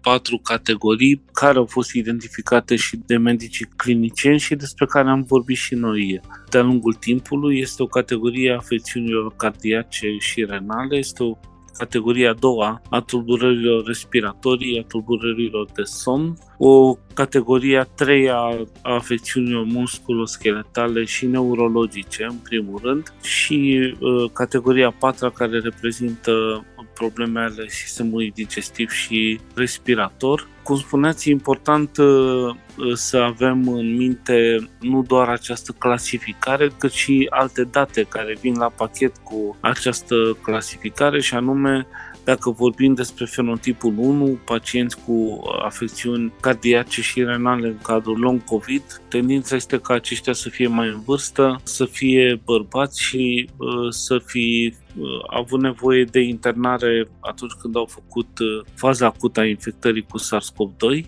patru 0.00 0.38
categorii 0.38 1.22
care 1.32 1.58
au 1.58 1.66
fost 1.66 1.94
identificate 1.94 2.76
și 2.76 2.98
de 3.06 3.16
medicii 3.16 3.68
clinicieni 3.76 4.38
și 4.38 4.54
despre 4.54 4.86
care 4.86 5.08
am 5.08 5.24
vorbit 5.28 5.56
și 5.56 5.74
noi 5.74 6.20
de-a 6.50 6.62
lungul 6.62 6.94
timpului. 6.94 7.58
Este 7.58 7.79
o 7.82 7.86
categorie 7.86 8.52
a 8.52 8.56
afecțiunilor 8.56 9.36
cardiace 9.36 10.16
și 10.18 10.44
renale, 10.44 10.96
este 10.96 11.22
o 11.22 11.38
categoria 11.78 12.30
a 12.30 12.34
doua 12.34 12.82
a 12.90 13.00
tulburărilor 13.00 13.84
respiratorii, 13.84 14.78
a 14.78 14.86
tulburărilor 14.88 15.70
de 15.74 15.82
somn, 15.82 16.38
o 16.62 16.96
categorie 17.14 17.78
a 17.78 17.82
treia 17.82 18.36
a 18.36 18.94
afecțiunilor 18.94 19.64
musculoscheletale 19.64 21.04
și 21.04 21.26
neurologice, 21.26 22.24
în 22.24 22.36
primul 22.36 22.80
rând, 22.82 23.12
și 23.22 23.94
uh, 24.00 24.30
categoria 24.32 24.86
a 24.86 24.94
patra 24.98 25.30
care 25.30 25.58
reprezintă 25.58 26.64
probleme 26.94 27.40
ale 27.40 27.68
sistemului 27.68 28.30
digestiv 28.34 28.90
și 28.90 29.40
respirator. 29.54 30.48
Cum 30.62 30.76
spuneați, 30.76 31.28
e 31.28 31.32
important 31.32 31.96
uh, 31.96 32.54
să 32.94 33.16
avem 33.16 33.68
în 33.68 33.96
minte 33.96 34.68
nu 34.80 35.02
doar 35.02 35.28
această 35.28 35.74
clasificare, 35.78 36.72
cât 36.78 36.92
și 36.92 37.26
alte 37.30 37.64
date 37.64 38.06
care 38.08 38.36
vin 38.40 38.56
la 38.58 38.68
pachet 38.68 39.16
cu 39.16 39.56
această 39.60 40.14
clasificare 40.42 41.20
și 41.20 41.34
anume 41.34 41.86
dacă 42.30 42.50
vorbim 42.50 42.94
despre 42.94 43.24
fenotipul 43.24 43.94
1, 43.96 44.38
pacienți 44.44 44.96
cu 45.04 45.40
afecțiuni 45.62 46.32
cardiace 46.40 47.02
și 47.02 47.24
renale 47.24 47.66
în 47.66 47.78
cadrul 47.82 48.18
long 48.18 48.44
COVID, 48.44 48.82
tendința 49.08 49.56
este 49.56 49.78
ca 49.78 49.94
aceștia 49.94 50.32
să 50.32 50.48
fie 50.48 50.66
mai 50.66 50.88
în 50.88 51.00
vârstă, 51.00 51.60
să 51.62 51.84
fie 51.84 52.40
bărbați 52.44 53.02
și 53.02 53.48
uh, 53.56 53.88
să 53.88 54.18
fi 54.24 54.74
uh, 54.96 55.06
avut 55.26 55.60
nevoie 55.60 56.04
de 56.04 56.20
internare 56.20 57.08
atunci 57.20 57.52
când 57.52 57.76
au 57.76 57.84
făcut 57.84 58.38
uh, 58.38 58.64
faza 58.74 59.06
acută 59.06 59.40
a 59.40 59.44
infectării 59.46 60.06
cu 60.10 60.18
SARS-CoV-2 60.18 61.04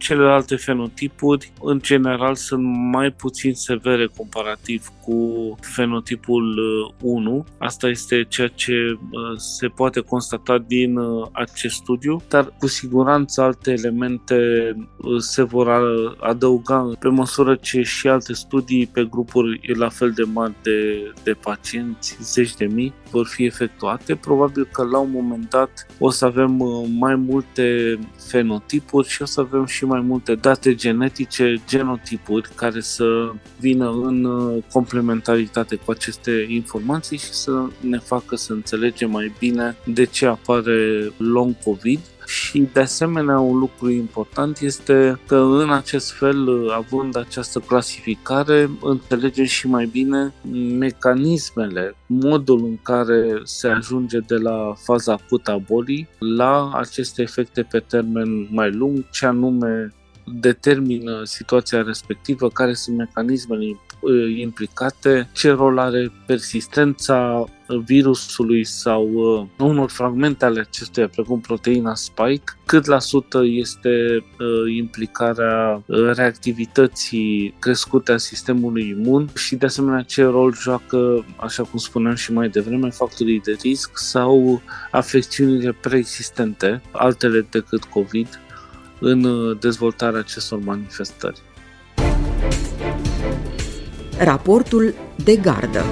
Celelalte 0.00 0.56
fenotipuri, 0.56 1.52
în 1.62 1.80
general, 1.82 2.34
sunt 2.34 2.64
mai 2.92 3.10
puțin 3.10 3.54
severe 3.54 4.06
comparativ 4.16 4.86
cu 5.02 5.54
fenotipul 5.60 6.58
1. 7.00 7.36
Uh, 7.36 7.44
Asta 7.58 7.88
este 7.88 8.24
ceea 8.28 8.48
ce 8.48 8.72
uh, 8.72 9.36
se 9.36 9.66
poate 9.66 10.00
constata 10.00 10.58
din 10.58 10.96
uh, 10.96 11.26
acest 11.32 11.74
studiu, 11.74 12.22
dar 12.28 12.52
cu 12.58 12.66
siguranță 12.66 13.42
alte 13.42 13.70
elemente 13.70 14.36
se 15.18 15.42
vor 15.42 15.68
adăuga 16.20 16.90
pe 16.98 17.08
măsură 17.08 17.54
ce 17.54 17.82
și 17.82 18.08
alte 18.08 18.32
studii 18.32 18.86
pe 18.86 19.04
grupuri 19.04 19.60
la 19.78 19.88
fel 19.88 20.10
de 20.10 20.22
mari 20.22 20.54
de, 20.62 21.12
de 21.22 21.32
pacienți, 21.32 22.16
zeci 22.22 22.54
de 22.54 22.64
mii, 22.64 22.92
vor 23.10 23.26
fi 23.26 23.44
efectuate. 23.44 24.14
Probabil 24.14 24.68
că 24.72 24.82
la 24.82 24.98
un 24.98 25.10
moment 25.10 25.48
dat 25.48 25.86
o 25.98 26.10
să 26.10 26.24
avem 26.24 26.62
mai 26.98 27.14
multe 27.14 27.98
fenotipuri 28.28 29.08
și 29.08 29.22
o 29.22 29.24
să 29.24 29.40
avem 29.40 29.64
și 29.64 29.84
mai 29.90 30.00
multe 30.00 30.34
date 30.34 30.74
genetice, 30.74 31.62
genotipuri 31.68 32.50
care 32.54 32.80
să 32.80 33.32
vină 33.58 33.90
în 33.90 34.24
uh, 34.24 34.62
complementaritate 34.72 35.76
cu 35.76 35.90
aceste 35.90 36.46
informații 36.48 37.16
și 37.18 37.32
să 37.32 37.52
ne 37.80 37.98
facă 37.98 38.36
să 38.36 38.52
înțelegem 38.52 39.10
mai 39.10 39.32
bine 39.38 39.76
de 39.84 40.04
ce 40.04 40.26
apare 40.26 41.10
long 41.16 41.54
COVID 41.64 42.00
și 42.30 42.68
de 42.72 42.80
asemenea 42.80 43.38
un 43.38 43.58
lucru 43.58 43.90
important 43.90 44.58
este 44.58 45.20
că 45.26 45.36
în 45.36 45.72
acest 45.72 46.12
fel, 46.12 46.70
având 46.70 47.16
această 47.16 47.58
clasificare, 47.58 48.70
înțelegem 48.82 49.44
și 49.44 49.66
mai 49.66 49.86
bine 49.86 50.32
mecanismele, 50.78 51.94
modul 52.06 52.64
în 52.64 52.76
care 52.82 53.40
se 53.42 53.68
ajunge 53.68 54.18
de 54.18 54.36
la 54.36 54.74
faza 54.76 55.12
acută 55.12 55.50
a 55.50 55.56
bolii 55.56 56.08
la 56.18 56.70
aceste 56.74 57.22
efecte 57.22 57.62
pe 57.62 57.78
termen 57.78 58.48
mai 58.50 58.70
lung, 58.70 59.10
ce 59.10 59.26
anume 59.26 59.94
determină 60.32 61.24
situația 61.24 61.82
respectivă, 61.82 62.48
care 62.48 62.72
sunt 62.72 62.96
mecanismele 62.96 63.64
uh, 64.00 64.36
implicate, 64.36 65.30
ce 65.32 65.50
rol 65.50 65.78
are 65.78 66.12
persistența 66.26 67.44
virusului 67.78 68.64
sau 68.64 69.08
uh, 69.12 69.46
unor 69.58 69.90
fragmente 69.90 70.44
ale 70.44 70.60
acestuia, 70.60 71.08
precum 71.08 71.40
proteina 71.40 71.94
spike, 71.94 72.42
cât 72.66 72.86
la 72.86 72.98
sută 72.98 73.42
este 73.44 74.24
uh, 74.38 74.74
implicarea 74.76 75.82
reactivității 76.14 77.54
crescute 77.58 78.12
a 78.12 78.16
sistemului 78.16 78.88
imun 78.88 79.28
și 79.36 79.56
de 79.56 79.66
asemenea 79.66 80.02
ce 80.02 80.22
rol 80.24 80.54
joacă, 80.54 81.24
așa 81.36 81.62
cum 81.62 81.78
spuneam 81.78 82.14
și 82.14 82.32
mai 82.32 82.48
devreme, 82.48 82.90
factorii 82.90 83.40
de 83.40 83.56
risc 83.62 83.98
sau 83.98 84.62
afecțiunile 84.90 85.72
preexistente, 85.80 86.82
altele 86.92 87.46
decât 87.50 87.84
COVID, 87.84 88.40
în 89.00 89.24
uh, 89.24 89.58
dezvoltarea 89.60 90.18
acestor 90.18 90.58
manifestări. 90.64 91.40
Raportul 94.18 94.94
de 95.24 95.36
gardă. 95.36 95.84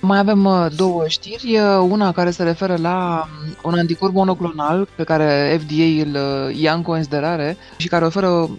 Mai 0.00 0.18
avem 0.18 0.44
uh, 0.44 0.66
două 0.76 1.08
știri, 1.08 1.58
uh, 1.58 1.86
una 1.88 2.12
care 2.12 2.30
se 2.30 2.42
referă 2.42 2.76
la 2.76 3.28
um, 3.62 3.72
un 3.72 3.78
anticorp 3.78 4.14
monoclonal 4.14 4.88
pe 4.96 5.04
care 5.04 5.60
FDA 5.62 6.08
îl 6.08 6.16
ia 6.54 6.72
în 6.72 6.82
considerare 6.82 7.56
și 7.76 7.88
care 7.88 8.04
oferă 8.04 8.50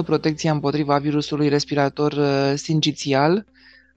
80% 0.00 0.04
protecție 0.04 0.50
împotriva 0.50 0.98
virusului 0.98 1.48
respirator 1.48 2.14
sincițial 2.54 3.44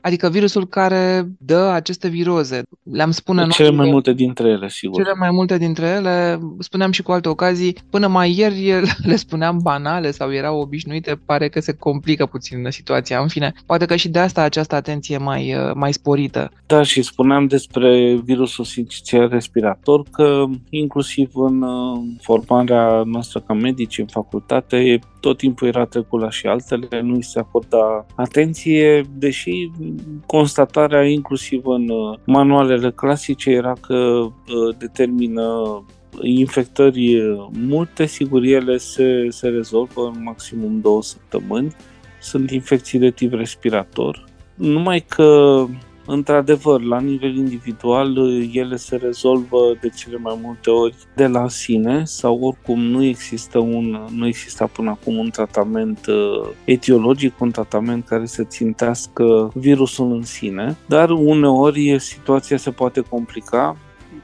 Adică 0.08 0.30
virusul 0.30 0.68
care 0.68 1.28
dă 1.40 1.72
aceste 1.74 2.08
viroze. 2.08 2.62
Le-am 2.92 3.12
spune 3.12 3.42
noi. 3.42 3.50
Cele 3.50 3.72
mai 3.72 3.90
multe 3.90 4.14
dintre 4.14 4.48
ele, 4.50 4.70
sigur. 4.70 5.02
Cele 5.02 5.14
mai 5.20 5.30
multe 5.32 5.58
dintre 5.58 5.88
ele, 5.88 6.40
spuneam 6.60 6.92
și 6.92 7.02
cu 7.02 7.12
alte 7.12 7.30
ocazii, 7.30 7.78
până 7.90 8.08
mai 8.08 8.36
ieri 8.38 8.74
le 9.10 9.16
spuneam 9.16 9.60
banale 9.62 10.12
sau 10.12 10.34
erau 10.34 10.60
obișnuite, 10.60 11.20
pare 11.26 11.48
că 11.50 11.60
se 11.60 11.74
complică 11.74 12.26
puțin 12.26 12.68
situația. 12.70 13.20
În 13.20 13.28
fine, 13.28 13.54
poate 13.66 13.86
că 13.86 13.96
și 13.96 14.10
de 14.10 14.20
asta 14.20 14.42
această 14.42 14.76
atenție 14.76 15.18
mai, 15.18 15.56
mai 15.74 15.94
sporită. 15.94 16.52
Da, 16.66 16.84
și 16.84 17.02
spuneam 17.02 17.48
despre 17.48 18.20
virusul 18.24 18.66
sincițial 18.66 19.30
respirator 19.30 20.04
că 20.12 20.44
inclusiv 20.70 21.30
în 21.34 21.62
uh, 21.62 22.00
formarea 22.22 23.02
noastră 23.06 23.40
ca 23.40 23.54
medici 23.54 23.98
în 23.98 24.06
facultate 24.06 25.00
tot 25.28 25.38
timpul 25.38 25.68
era 25.68 25.86
trecut 25.86 26.22
la 26.22 26.30
și 26.30 26.48
altele, 26.48 27.02
nu 27.02 27.14
îi 27.14 27.24
se 27.24 27.40
acorda 27.40 28.06
atenție, 28.16 29.06
deși 29.18 29.72
constatarea 30.26 31.04
inclusiv 31.04 31.66
în 31.66 31.90
uh, 31.90 32.18
manualele 32.26 32.92
clasice 32.92 33.50
era 33.50 33.74
că 33.82 33.96
uh, 33.96 34.76
determină 34.78 35.46
infectări 36.22 37.22
multe, 37.52 38.06
sigur 38.06 38.44
ele 38.44 38.78
se, 38.78 39.28
se 39.30 39.48
rezolvă 39.48 40.12
în 40.14 40.24
maximum 40.24 40.80
două 40.82 41.02
săptămâni. 41.02 41.76
Sunt 42.22 42.52
infecții 42.52 43.00
de 43.00 43.12
tip 43.12 43.34
respirator, 43.34 44.26
numai 44.56 45.06
că 45.08 45.66
Într-adevăr, 46.10 46.82
la 46.82 47.00
nivel 47.00 47.36
individual, 47.36 48.18
ele 48.54 48.76
se 48.76 48.96
rezolvă 48.96 49.78
de 49.82 49.90
cele 49.90 50.18
mai 50.18 50.40
multe 50.42 50.70
ori 50.70 50.96
de 51.16 51.28
la 51.28 51.48
sine 51.48 52.04
sau 52.06 52.40
oricum 52.42 52.82
nu 52.82 53.04
există 53.04 53.60
un, 53.60 54.08
nu 54.12 54.28
exista 54.28 54.66
până 54.66 54.90
acum 54.90 55.18
un 55.18 55.30
tratament 55.30 56.06
uh, 56.08 56.50
etiologic, 56.66 57.40
un 57.40 57.52
tratament 57.52 58.06
care 58.06 58.26
să 58.26 58.44
țintească 58.44 59.52
virusul 59.54 60.12
în 60.12 60.24
sine, 60.24 60.78
dar 60.86 61.10
uneori 61.10 62.00
situația 62.00 62.58
se 62.58 62.72
poate 62.72 63.02
complica 63.02 63.78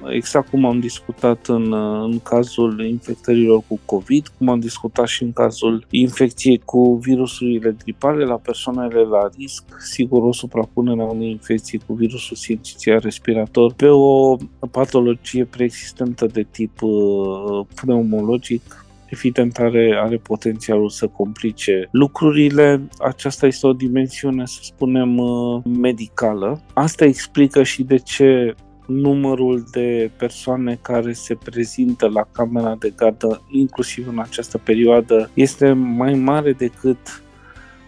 exact 0.10 0.50
cum 0.50 0.66
am 0.66 0.80
discutat 0.80 1.48
în, 1.48 1.74
în 2.04 2.20
cazul 2.20 2.86
infectărilor 2.86 3.62
cu 3.68 3.80
COVID, 3.86 4.28
cum 4.38 4.50
am 4.50 4.60
discutat 4.60 5.08
și 5.08 5.24
în 5.24 5.34
cazul 5.34 5.86
infecției 5.90 6.62
cu 6.66 6.96
virusurile 6.96 7.76
gripale 7.84 8.26
la 8.26 8.36
persoanele 8.36 9.00
la 9.00 9.30
risc, 9.38 9.64
sigur 9.80 10.24
o 10.24 10.32
suprapunere 10.32 11.02
a 11.02 11.06
unei 11.06 11.30
infecții 11.30 11.82
cu 11.86 11.94
virusul 11.94 12.36
sincițial 12.36 13.00
respirator 13.00 13.74
pe 13.74 13.88
o 13.88 14.36
patologie 14.72 15.46
preexistentă 15.46 16.26
de 16.26 16.46
tip 16.52 16.82
uh, 16.82 17.66
pneumologic 17.76 18.84
evident 19.14 19.58
are, 19.58 20.00
are 20.04 20.18
potențialul 20.18 20.90
să 20.90 21.08
complice 21.08 21.88
lucrurile. 21.92 22.88
Aceasta 23.00 23.46
este 23.46 23.68
o 23.68 23.74
dimensiune, 23.74 24.46
să 24.46 24.60
spunem, 24.62 25.18
uh, 25.18 25.62
medicală. 25.80 26.62
Asta 26.74 27.06
explică 27.06 27.64
și 27.64 27.84
de 27.84 27.98
ce 27.98 28.56
numărul 28.94 29.64
de 29.72 30.12
persoane 30.18 30.80
care 30.82 31.14
se 31.14 31.36
prezintă 31.36 32.08
la 32.08 32.28
camera 32.32 32.76
de 32.80 32.94
gardă, 32.96 33.42
inclusiv 33.50 34.08
în 34.08 34.20
această 34.20 34.58
perioadă, 34.58 35.30
este 35.34 35.72
mai 35.72 36.14
mare 36.14 36.54
decât 36.54 37.24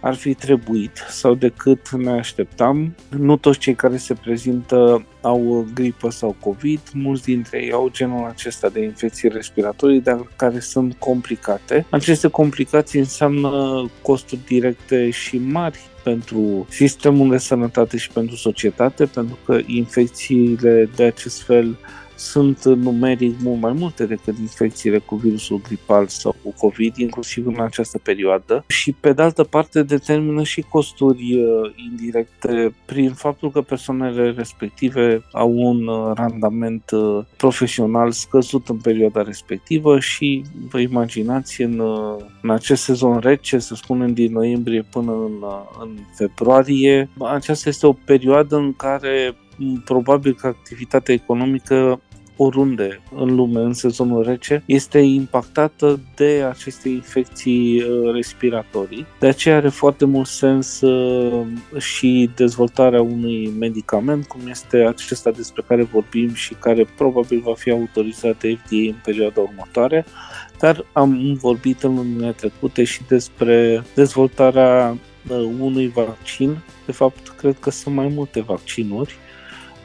ar 0.05 0.13
fi 0.13 0.33
trebuit 0.33 1.05
sau 1.09 1.33
decât 1.33 1.89
ne 1.89 2.09
așteptam. 2.11 2.95
Nu 3.09 3.37
toți 3.37 3.59
cei 3.59 3.75
care 3.75 3.97
se 3.97 4.13
prezintă 4.13 5.05
au 5.21 5.67
gripă 5.73 6.09
sau 6.09 6.35
COVID, 6.39 6.79
mulți 6.93 7.23
dintre 7.23 7.63
ei 7.63 7.71
au 7.71 7.89
genul 7.91 8.27
acesta 8.27 8.69
de 8.69 8.83
infecții 8.83 9.29
respiratorii, 9.29 10.01
dar 10.01 10.27
care 10.35 10.59
sunt 10.59 10.95
complicate. 10.99 11.85
Aceste 11.89 12.27
complicații 12.27 12.99
înseamnă 12.99 13.85
costuri 14.01 14.41
directe 14.47 15.09
și 15.09 15.37
mari 15.37 15.79
pentru 16.03 16.67
sistemul 16.69 17.29
de 17.29 17.37
sănătate 17.37 17.97
și 17.97 18.09
pentru 18.09 18.35
societate, 18.35 19.05
pentru 19.05 19.37
că 19.45 19.59
infecțiile 19.65 20.89
de 20.95 21.03
acest 21.03 21.41
fel 21.41 21.77
sunt 22.15 22.63
numeric 22.65 23.35
mult 23.41 23.61
mai 23.61 23.73
multe 23.73 24.05
decât 24.05 24.37
infecțiile 24.37 24.97
cu 24.97 25.15
virusul 25.15 25.61
gripal 25.67 26.07
sau 26.07 26.35
cu 26.43 26.53
COVID, 26.57 26.95
inclusiv 26.97 27.47
în 27.47 27.59
această 27.59 27.97
perioadă. 27.97 28.63
Și 28.67 28.91
pe 28.91 29.13
de 29.13 29.21
altă 29.21 29.43
parte 29.43 29.83
determină 29.83 30.43
și 30.43 30.61
costuri 30.61 31.35
uh, 31.35 31.71
indirecte 31.91 32.75
prin 32.85 33.13
faptul 33.13 33.51
că 33.51 33.61
persoanele 33.61 34.31
respective 34.31 35.23
au 35.31 35.51
un 35.55 35.87
uh, 35.87 36.11
randament 36.15 36.91
uh, 36.91 37.23
profesional 37.37 38.11
scăzut 38.11 38.69
în 38.69 38.77
perioada 38.77 39.21
respectivă 39.21 39.99
și 39.99 40.43
vă 40.69 40.79
imaginați 40.79 41.61
în, 41.61 41.81
în 42.41 42.49
acest 42.49 42.83
sezon 42.83 43.19
rece, 43.19 43.59
să 43.59 43.75
spunem 43.75 44.13
din 44.13 44.31
noiembrie 44.31 44.85
până 44.91 45.11
în, 45.11 45.43
în 45.79 45.97
februarie, 46.15 47.09
aceasta 47.19 47.69
este 47.69 47.87
o 47.87 47.93
perioadă 47.93 48.55
în 48.55 48.73
care 48.73 49.35
probabil 49.85 50.33
că 50.33 50.47
activitatea 50.47 51.13
economică 51.13 52.01
oriunde 52.37 53.01
în 53.15 53.35
lume 53.35 53.59
în 53.59 53.73
sezonul 53.73 54.23
rece 54.23 54.63
este 54.65 54.99
impactată 54.99 55.99
de 56.15 56.45
aceste 56.49 56.89
infecții 56.89 57.81
uh, 57.81 58.13
respiratorii. 58.13 59.05
De 59.19 59.27
aceea 59.27 59.55
are 59.55 59.69
foarte 59.69 60.05
mult 60.05 60.27
sens 60.27 60.81
uh, 60.81 61.45
și 61.77 62.29
dezvoltarea 62.35 63.01
unui 63.01 63.53
medicament, 63.59 64.25
cum 64.27 64.41
este 64.49 64.77
acesta 64.77 65.31
despre 65.31 65.63
care 65.67 65.83
vorbim 65.83 66.33
și 66.33 66.53
care 66.53 66.87
probabil 66.97 67.41
va 67.45 67.53
fi 67.53 67.69
autorizat 67.69 68.39
de 68.39 68.57
FDA 68.63 68.75
în 68.75 68.99
perioada 69.03 69.41
următoare, 69.41 70.05
dar 70.59 70.85
am 70.93 71.37
vorbit 71.41 71.83
în 71.83 71.95
lunile 71.95 72.31
trecute 72.31 72.83
și 72.83 73.01
despre 73.07 73.83
dezvoltarea 73.95 74.97
uh, 75.29 75.49
unui 75.59 75.87
vaccin. 75.87 76.57
De 76.85 76.91
fapt, 76.91 77.27
cred 77.27 77.57
că 77.59 77.69
sunt 77.69 77.95
mai 77.95 78.07
multe 78.07 78.41
vaccinuri 78.41 79.15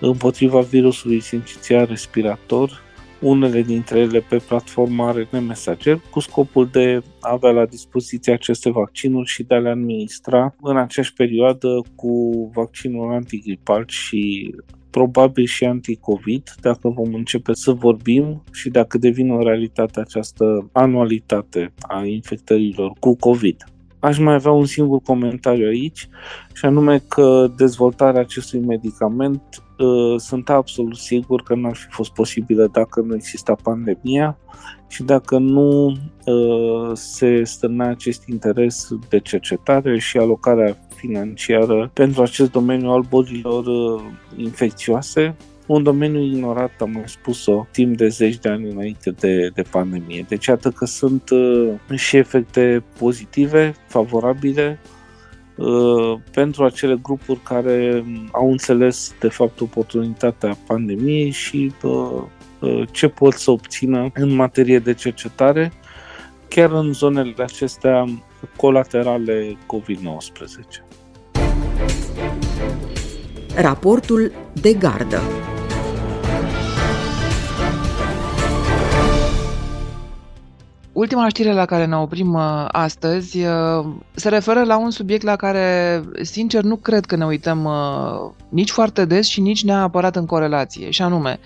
împotriva 0.01 0.61
virusului 0.61 1.21
sincițial 1.21 1.87
respirator, 1.87 2.83
unele 3.21 3.63
dintre 3.63 3.99
ele 3.99 4.25
pe 4.29 4.37
platforma 4.37 5.13
RNA 5.13 5.41
Messenger, 5.41 6.01
cu 6.11 6.21
scopul 6.21 6.69
de 6.73 7.03
a 7.21 7.33
avea 7.33 7.51
la 7.51 7.67
dispoziție 7.67 8.33
aceste 8.33 8.71
vaccinuri 8.71 9.29
și 9.29 9.43
de 9.43 9.55
a 9.55 9.59
le 9.59 9.69
administra 9.69 10.55
în 10.61 10.77
aceeași 10.77 11.13
perioadă 11.13 11.83
cu 11.95 12.51
vaccinul 12.55 13.13
antigripal 13.13 13.85
și 13.89 14.55
probabil 14.91 15.45
și 15.45 15.65
anti-COVID, 15.65 16.55
dacă 16.61 16.89
vom 16.89 17.15
începe 17.15 17.55
să 17.55 17.73
vorbim 17.73 18.43
și 18.53 18.71
dacă 18.71 18.99
devine 18.99 19.33
o 19.33 19.43
realitate 19.43 20.01
această 20.01 20.69
anualitate 20.73 21.73
a 21.81 22.05
infectărilor 22.05 22.93
cu 23.01 23.17
COVID. 23.17 23.65
Aș 23.99 24.19
mai 24.19 24.35
avea 24.35 24.51
un 24.51 24.65
singur 24.65 25.01
comentariu 25.01 25.67
aici, 25.67 26.09
și 26.53 26.65
anume 26.65 27.03
că 27.09 27.53
dezvoltarea 27.57 28.21
acestui 28.21 28.61
medicament 28.61 29.43
uh, 29.51 29.70
sunt 30.17 30.49
absolut 30.49 30.97
sigur 30.97 31.43
că 31.43 31.55
n-ar 31.55 31.77
fi 31.77 31.87
fost 31.91 32.13
posibilă 32.13 32.69
dacă 32.73 33.01
nu 33.01 33.15
exista 33.15 33.55
pandemia 33.63 34.39
și 34.89 35.03
dacă 35.03 35.39
nu 35.39 35.87
uh, 35.87 36.91
se 36.93 37.45
stârnea 37.45 37.89
acest 37.89 38.29
interes 38.29 38.89
de 39.09 39.21
cercetare 39.21 39.99
și 39.99 40.17
alocarea 40.17 40.77
financiară 40.95 41.91
pentru 41.93 42.23
acest 42.23 42.51
domeniu 42.51 42.91
al 42.91 43.05
bolilor 43.09 43.67
uh, 43.67 44.03
infecțioase 44.37 45.37
un 45.67 45.83
domeniu 45.83 46.21
ignorat, 46.21 46.71
am 46.81 46.91
mai 46.91 47.03
spus-o, 47.07 47.67
timp 47.73 47.97
de 47.97 48.09
zeci 48.09 48.39
de 48.39 48.49
ani 48.49 48.71
înainte 48.71 49.11
de, 49.11 49.51
de 49.55 49.63
pandemie. 49.63 50.25
Deci 50.29 50.47
iată 50.47 50.71
că 50.71 50.85
sunt 50.85 51.31
uh, 51.31 51.73
și 51.95 52.17
efecte 52.17 52.85
pozitive, 52.99 53.75
favorabile, 53.87 54.79
uh, 54.83 55.00
pentru 56.33 56.65
acele 56.65 56.99
grupuri 57.03 57.39
care 57.39 58.05
au 58.33 58.51
înțeles 58.51 59.15
de 59.21 59.29
fapt 59.29 59.61
oportunitatea 59.61 60.57
pandemiei 60.67 61.31
și 61.31 61.73
uh, 61.83 62.23
ce 62.91 63.09
pot 63.09 63.33
să 63.33 63.51
obțină 63.51 64.11
în 64.15 64.35
materie 64.35 64.79
de 64.79 64.95
cercetare, 64.95 65.73
chiar 66.49 66.71
în 66.71 66.93
zonele 66.93 67.35
acestea 67.37 68.05
colaterale 68.57 69.57
COVID-19. 69.67 70.85
Raportul 73.55 74.33
de 74.53 74.73
gardă 74.73 75.21
Ultima 81.01 81.29
știre 81.29 81.53
la 81.53 81.65
care 81.65 81.85
ne 81.87 81.97
oprim 81.97 82.35
uh, 82.35 82.65
astăzi 82.69 83.45
uh, 83.45 83.87
se 84.15 84.29
referă 84.29 84.65
la 84.65 84.79
un 84.79 84.91
subiect 84.91 85.23
la 85.23 85.37
care, 85.37 86.03
sincer, 86.23 86.63
nu 86.63 86.77
cred 86.77 87.05
că 87.05 87.17
ne 87.17 87.25
uităm 87.25 87.65
uh, 87.65 88.31
nici 88.49 88.71
foarte 88.71 89.05
des 89.05 89.27
și 89.27 89.41
nici 89.41 89.65
neapărat 89.65 90.17
în 90.17 90.27
corelație, 90.27 90.91
și 90.91 91.03
anume 91.03 91.39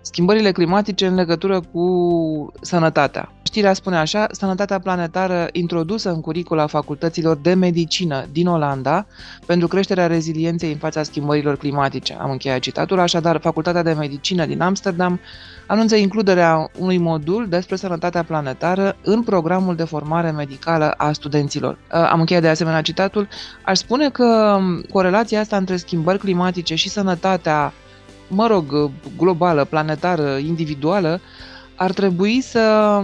schimbările 0.00 0.52
climatice 0.52 1.06
în 1.06 1.14
legătură 1.14 1.60
cu 1.60 2.52
sănătatea. 2.60 3.32
Știrea 3.54 3.72
spune 3.72 3.96
așa, 3.96 4.26
sănătatea 4.30 4.78
planetară 4.78 5.48
introdusă 5.52 6.10
în 6.10 6.20
curicula 6.20 6.66
facultăților 6.66 7.36
de 7.36 7.54
medicină 7.54 8.26
din 8.32 8.46
Olanda 8.46 9.06
pentru 9.46 9.68
creșterea 9.68 10.06
rezilienței 10.06 10.72
în 10.72 10.78
fața 10.78 11.02
schimbărilor 11.02 11.56
climatice. 11.56 12.16
Am 12.20 12.30
încheiat 12.30 12.58
citatul, 12.58 12.98
așadar 12.98 13.40
Facultatea 13.40 13.82
de 13.82 13.92
Medicină 13.92 14.46
din 14.46 14.60
Amsterdam 14.60 15.20
anunță 15.66 15.96
includerea 15.96 16.70
unui 16.78 16.98
modul 16.98 17.46
despre 17.48 17.76
sănătatea 17.76 18.22
planetară 18.22 18.96
în 19.02 19.22
programul 19.22 19.76
de 19.76 19.84
formare 19.84 20.30
medicală 20.30 20.90
a 20.90 21.12
studenților. 21.12 21.72
Uh, 21.72 22.08
am 22.10 22.20
încheiat 22.20 22.42
de 22.42 22.48
asemenea 22.48 22.82
citatul. 22.82 23.28
Aș 23.64 23.78
spune 23.78 24.10
că 24.10 24.58
corelația 24.92 25.40
asta 25.40 25.56
între 25.56 25.76
schimbări 25.76 26.18
climatice 26.18 26.74
și 26.74 26.88
sănătatea 26.88 27.72
mă 28.28 28.46
rog, 28.46 28.90
globală, 29.16 29.64
planetară, 29.64 30.36
individuală, 30.36 31.20
ar 31.76 31.92
trebui 31.92 32.40
să, 32.40 33.00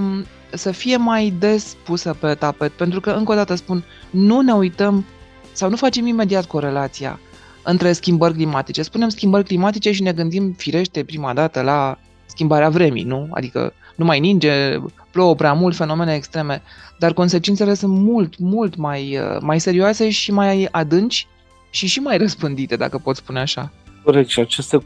să 0.53 0.71
fie 0.71 0.97
mai 0.97 1.35
des 1.39 1.77
pusă 1.85 2.17
pe 2.21 2.35
tapet. 2.35 2.71
Pentru 2.71 3.01
că, 3.01 3.11
încă 3.11 3.33
o 3.33 3.35
dată 3.35 3.55
spun, 3.55 3.85
nu 4.11 4.41
ne 4.41 4.53
uităm 4.53 5.05
sau 5.53 5.71
nu 5.71 5.77
facem 5.77 6.07
imediat 6.07 6.45
corelația 6.45 7.21
între 7.63 7.93
schimbări 7.93 8.35
climatice. 8.35 8.83
Spunem 8.83 9.09
schimbări 9.09 9.45
climatice 9.45 9.93
și 9.93 10.03
ne 10.03 10.13
gândim 10.13 10.55
firește 10.57 11.05
prima 11.05 11.35
dată 11.35 11.61
la 11.61 11.99
schimbarea 12.27 12.69
vremii, 12.69 13.03
nu? 13.03 13.29
Adică 13.31 13.73
nu 13.97 14.05
mai 14.05 14.21
ninge, 14.21 14.79
plouă 15.11 15.35
prea 15.35 15.53
mult, 15.53 15.77
fenomene 15.77 16.15
extreme, 16.15 16.63
dar 16.99 17.13
consecințele 17.13 17.75
sunt 17.75 17.93
mult, 17.93 18.39
mult 18.39 18.77
mai, 18.77 19.19
mai 19.41 19.61
serioase 19.61 20.11
și 20.11 20.33
mai 20.33 20.69
adânci 20.71 21.27
și 21.71 21.87
și 21.87 21.99
mai 21.99 22.19
răspândite, 22.19 22.77
dacă 22.77 22.99
pot 22.99 23.17
spune 23.17 23.41
așa. 23.41 23.73
Corect, 24.03 24.29
și 24.29 24.41
aceste, 24.41 24.79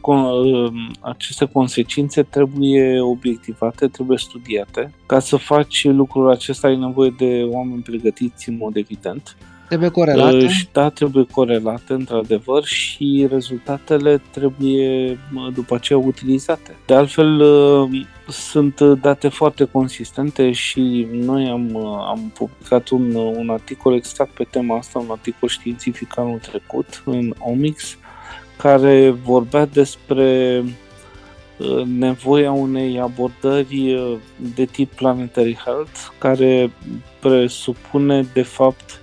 aceste 0.99 1.45
consecințe 1.45 2.23
trebuie 2.23 2.99
obiectivate, 2.99 3.87
trebuie 3.87 4.17
studiate. 4.17 4.93
Ca 5.05 5.19
să 5.19 5.35
faci 5.35 5.85
lucrul 5.85 6.29
acesta 6.31 6.67
ai 6.67 6.77
nevoie 6.77 7.13
de 7.17 7.47
oameni 7.51 7.81
pregătiți 7.81 8.49
în 8.49 8.57
mod 8.57 8.75
evident. 8.75 9.35
Trebuie 9.67 9.89
corelate? 9.89 10.47
Da, 10.71 10.89
trebuie 10.89 11.25
corelate, 11.31 11.93
într-adevăr, 11.93 12.63
și 12.63 13.27
rezultatele 13.29 14.21
trebuie 14.31 15.19
după 15.53 15.75
aceea 15.75 15.99
utilizate. 15.99 16.75
De 16.85 16.93
altfel, 16.93 17.43
sunt 18.27 18.81
date 18.81 19.27
foarte 19.27 19.63
consistente 19.63 20.51
și 20.51 21.07
noi 21.11 21.47
am, 21.47 21.77
am 21.85 22.31
publicat 22.33 22.89
un, 22.89 23.15
un 23.15 23.49
articol 23.49 23.93
exact 23.93 24.29
pe 24.31 24.47
tema 24.49 24.77
asta, 24.77 24.99
un 24.99 25.09
articol 25.09 25.49
științific 25.49 26.17
anul 26.17 26.39
trecut 26.39 27.03
în 27.05 27.33
Omics, 27.39 27.97
care 28.57 29.09
vorbea 29.09 29.65
despre 29.65 30.63
uh, 31.57 31.83
nevoia 31.85 32.51
unei 32.51 32.99
abordări 32.99 33.93
uh, 33.93 34.17
de 34.55 34.65
tip 34.65 34.93
planetary 34.93 35.57
health, 35.65 35.99
care 36.17 36.71
presupune 37.19 38.27
de 38.33 38.41
fapt 38.41 38.99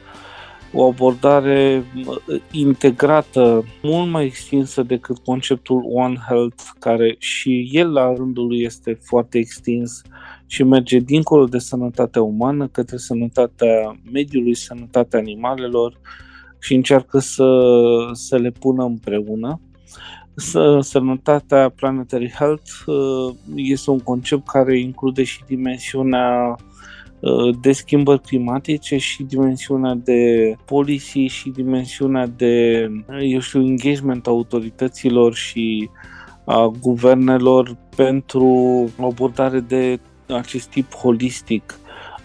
o 0.72 0.86
abordare 0.86 1.84
uh, 2.06 2.40
integrată, 2.50 3.64
mult 3.82 4.10
mai 4.10 4.24
extinsă 4.24 4.82
decât 4.82 5.18
conceptul 5.18 5.82
One 5.92 6.18
Health, 6.28 6.62
care 6.78 7.16
și 7.18 7.68
el 7.72 7.92
la 7.92 8.12
rândul 8.14 8.46
lui 8.46 8.62
este 8.62 8.98
foarte 9.02 9.38
extins 9.38 10.02
și 10.46 10.62
merge 10.62 10.98
dincolo 10.98 11.44
de 11.44 11.58
sănătatea 11.58 12.22
umană 12.22 12.66
către 12.66 12.96
sănătatea 12.96 14.00
mediului, 14.12 14.54
sănătatea 14.54 15.18
animalelor, 15.18 16.00
și 16.62 16.74
încearcă 16.74 17.18
să, 17.18 17.50
să 18.12 18.36
le 18.36 18.50
pună 18.50 18.84
împreună. 18.84 19.60
Sănătatea 20.80 21.68
Planetary 21.68 22.30
Health 22.30 22.70
uh, 22.86 23.34
este 23.54 23.90
un 23.90 23.98
concept 23.98 24.48
care 24.48 24.78
include 24.78 25.22
și 25.22 25.42
dimensiunea 25.46 26.56
uh, 27.20 27.56
de 27.60 27.72
schimbări 27.72 28.20
climatice 28.20 28.96
și 28.96 29.22
dimensiunea 29.22 29.94
de 29.94 30.54
policy 30.64 31.26
și 31.26 31.50
dimensiunea 31.50 32.26
de, 32.26 32.86
eu 33.20 33.40
știu, 33.40 33.60
engagement 33.60 34.26
autorităților 34.26 35.34
și 35.34 35.90
a 36.44 36.72
guvernelor 36.80 37.76
pentru 37.96 38.46
o 38.98 39.06
abordare 39.06 39.60
de 39.60 40.00
acest 40.28 40.68
tip 40.68 40.94
holistic 40.94 41.78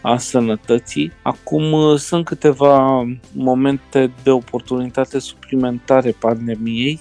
a 0.07 0.17
sănătății. 0.17 1.11
Acum 1.21 1.71
uh, 1.71 1.97
sunt 1.97 2.25
câteva 2.25 3.05
momente 3.31 4.11
de 4.23 4.29
oportunitate 4.29 5.19
suplimentare 5.19 6.11
pandemiei. 6.11 6.99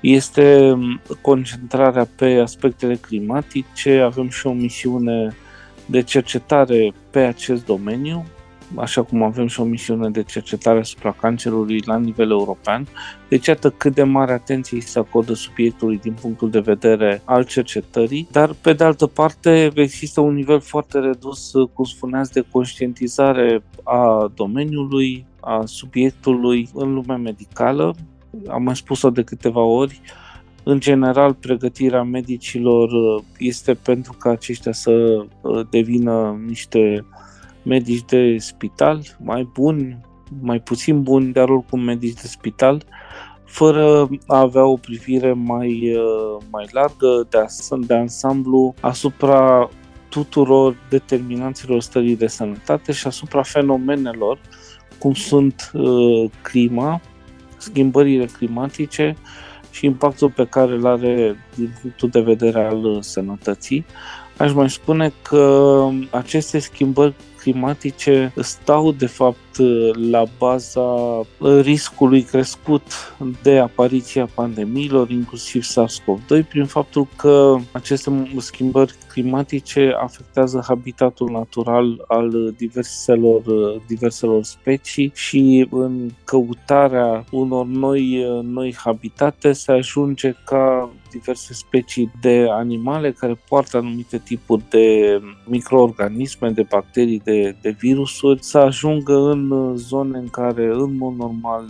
Este 0.00 0.70
um, 0.70 1.00
concentrarea 1.20 2.08
pe 2.16 2.38
aspectele 2.38 2.94
climatice, 2.94 4.00
avem 4.00 4.28
și 4.28 4.46
o 4.46 4.52
misiune 4.52 5.36
de 5.86 6.02
cercetare 6.02 6.92
pe 7.10 7.18
acest 7.18 7.64
domeniu 7.64 8.24
așa 8.76 9.02
cum 9.02 9.22
avem 9.22 9.46
și 9.46 9.60
o 9.60 9.64
misiune 9.64 10.10
de 10.10 10.22
cercetare 10.22 10.78
asupra 10.78 11.12
cancerului 11.20 11.82
la 11.86 11.98
nivel 11.98 12.30
european. 12.30 12.86
Deci, 13.28 13.46
iată 13.46 13.70
cât 13.70 13.94
de 13.94 14.02
mare 14.02 14.32
atenție 14.32 14.80
se 14.80 14.98
acordă 14.98 15.34
subiectului 15.34 15.98
din 15.98 16.16
punctul 16.20 16.50
de 16.50 16.60
vedere 16.60 17.22
al 17.24 17.44
cercetării, 17.44 18.28
dar, 18.30 18.54
pe 18.60 18.72
de 18.72 18.84
altă 18.84 19.06
parte, 19.06 19.70
există 19.74 20.20
un 20.20 20.34
nivel 20.34 20.60
foarte 20.60 20.98
redus, 20.98 21.50
cum 21.72 21.84
spuneați, 21.84 22.32
de 22.32 22.44
conștientizare 22.50 23.62
a 23.82 24.30
domeniului, 24.34 25.26
a 25.40 25.62
subiectului 25.64 26.68
în 26.74 26.94
lumea 26.94 27.16
medicală. 27.16 27.94
Am 28.48 28.62
mai 28.62 28.76
spus-o 28.76 29.10
de 29.10 29.22
câteva 29.22 29.60
ori, 29.60 30.00
în 30.64 30.80
general, 30.80 31.34
pregătirea 31.34 32.02
medicilor 32.02 32.90
este 33.38 33.74
pentru 33.74 34.12
ca 34.18 34.30
aceștia 34.30 34.72
să 34.72 35.24
devină 35.70 36.40
niște 36.46 37.04
medici 37.62 38.04
de 38.04 38.36
spital 38.38 39.02
mai 39.24 39.48
buni, 39.52 40.00
mai 40.40 40.60
puțin 40.60 41.02
buni, 41.02 41.32
dar 41.32 41.48
oricum 41.48 41.80
medici 41.80 42.20
de 42.20 42.26
spital, 42.26 42.84
fără 43.44 44.08
a 44.26 44.38
avea 44.38 44.64
o 44.64 44.76
privire 44.76 45.32
mai, 45.32 45.94
uh, 45.94 46.42
mai 46.50 46.66
largă 46.70 47.26
de, 47.30 47.38
as- 47.38 47.70
de 47.86 47.94
ansamblu 47.94 48.74
asupra 48.80 49.70
tuturor 50.08 50.76
determinanților 50.88 51.80
stării 51.80 52.16
de 52.16 52.26
sănătate 52.26 52.92
și 52.92 53.06
asupra 53.06 53.42
fenomenelor 53.42 54.38
cum 54.98 55.14
sunt 55.14 55.70
uh, 55.72 56.30
clima, 56.42 57.00
schimbările 57.56 58.24
climatice 58.24 59.16
și 59.70 59.86
impactul 59.86 60.30
pe 60.30 60.46
care 60.46 60.72
îl 60.72 60.86
are 60.86 61.36
din 61.54 61.72
punctul 61.80 62.08
de 62.08 62.20
vedere 62.20 62.64
al 62.64 63.02
sănătății. 63.02 63.84
Aș 64.38 64.52
mai 64.52 64.70
spune 64.70 65.12
că 65.22 65.88
aceste 66.10 66.58
schimbări 66.58 67.14
climatice 67.42 68.30
stau 68.40 68.92
de 68.92 69.06
fapt 69.06 69.51
la 70.10 70.24
baza 70.38 70.86
riscului 71.60 72.22
crescut 72.22 72.82
de 73.42 73.58
apariția 73.58 74.28
pandemiilor, 74.34 75.10
inclusiv 75.10 75.62
SARS-CoV-2, 75.62 76.48
prin 76.48 76.64
faptul 76.64 77.06
că 77.16 77.56
aceste 77.72 78.30
schimbări 78.38 78.94
climatice 79.08 79.94
afectează 80.00 80.64
habitatul 80.66 81.30
natural 81.30 82.04
al 82.08 82.54
diverselor, 82.56 83.42
diverselor 83.86 84.42
specii 84.42 85.12
și 85.14 85.66
în 85.70 86.10
căutarea 86.24 87.24
unor 87.30 87.66
noi, 87.66 88.26
noi 88.42 88.74
habitate 88.74 89.52
se 89.52 89.72
ajunge 89.72 90.34
ca 90.44 90.90
diverse 91.12 91.54
specii 91.54 92.12
de 92.20 92.46
animale 92.50 93.12
care 93.12 93.40
poartă 93.48 93.76
anumite 93.76 94.18
tipuri 94.18 94.62
de 94.70 95.18
microorganisme, 95.44 96.50
de 96.50 96.66
bacterii, 96.70 97.20
de, 97.24 97.56
de 97.60 97.70
virusuri, 97.70 98.42
să 98.42 98.58
ajungă 98.58 99.14
în 99.14 99.41
zone 99.74 100.18
în 100.18 100.28
care, 100.28 100.64
în 100.72 100.96
mod 100.96 101.16
normal, 101.16 101.64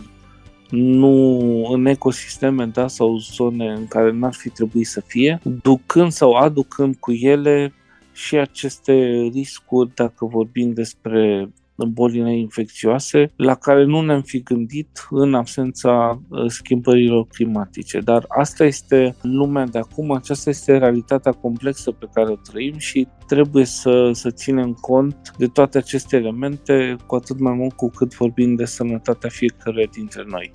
nu 0.71 1.65
în 1.73 1.87
ecosisteme, 1.87 2.67
da, 2.67 2.89
sau 2.89 3.17
zone 3.19 3.73
în 3.73 3.87
care 3.87 4.13
n-ar 4.13 4.33
fi 4.33 4.49
trebuit 4.49 4.87
să 4.87 5.01
fie, 5.01 5.41
ducând 5.63 6.13
sau 6.13 6.33
aducând 6.33 6.97
cu 6.97 7.13
ele 7.13 7.73
și 8.13 8.37
aceste 8.37 8.93
riscuri, 9.33 9.95
dacă 9.95 10.25
vorbim 10.27 10.73
despre 10.73 11.49
bolile 11.77 12.37
infecțioase, 12.37 13.33
la 13.37 13.55
care 13.55 13.85
nu 13.85 14.01
ne-am 14.01 14.23
fi 14.23 14.43
gândit 14.43 15.07
în 15.11 15.35
absența 15.35 16.23
uh, 16.29 16.45
schimbărilor 16.47 17.27
climatice. 17.27 18.01
Dar 18.01 18.25
asta 18.29 18.65
este 18.65 19.17
lumea 19.23 19.67
de 19.67 19.79
acum, 19.79 20.11
aceasta 20.11 20.51
este 20.51 20.79
realitatea 20.79 21.33
complexă 21.33 21.91
pe 21.91 22.09
care 22.13 22.31
o 22.31 22.37
trăim 22.37 22.79
și 22.79 23.09
trebuie 23.27 23.65
să, 23.65 24.11
să 24.13 24.31
ținem 24.31 24.73
cont 24.73 25.33
de 25.37 25.47
toate 25.47 25.79
aceste 25.79 26.17
elemente, 26.17 26.97
cu 27.07 27.15
atât 27.15 27.39
mai 27.39 27.53
mult 27.53 27.73
cu 27.73 27.91
cât 27.91 28.15
vorbim 28.15 28.55
de 28.55 28.65
sănătatea 28.65 29.29
fiecăruia 29.29 29.89
dintre 29.93 30.25
noi. 30.29 30.53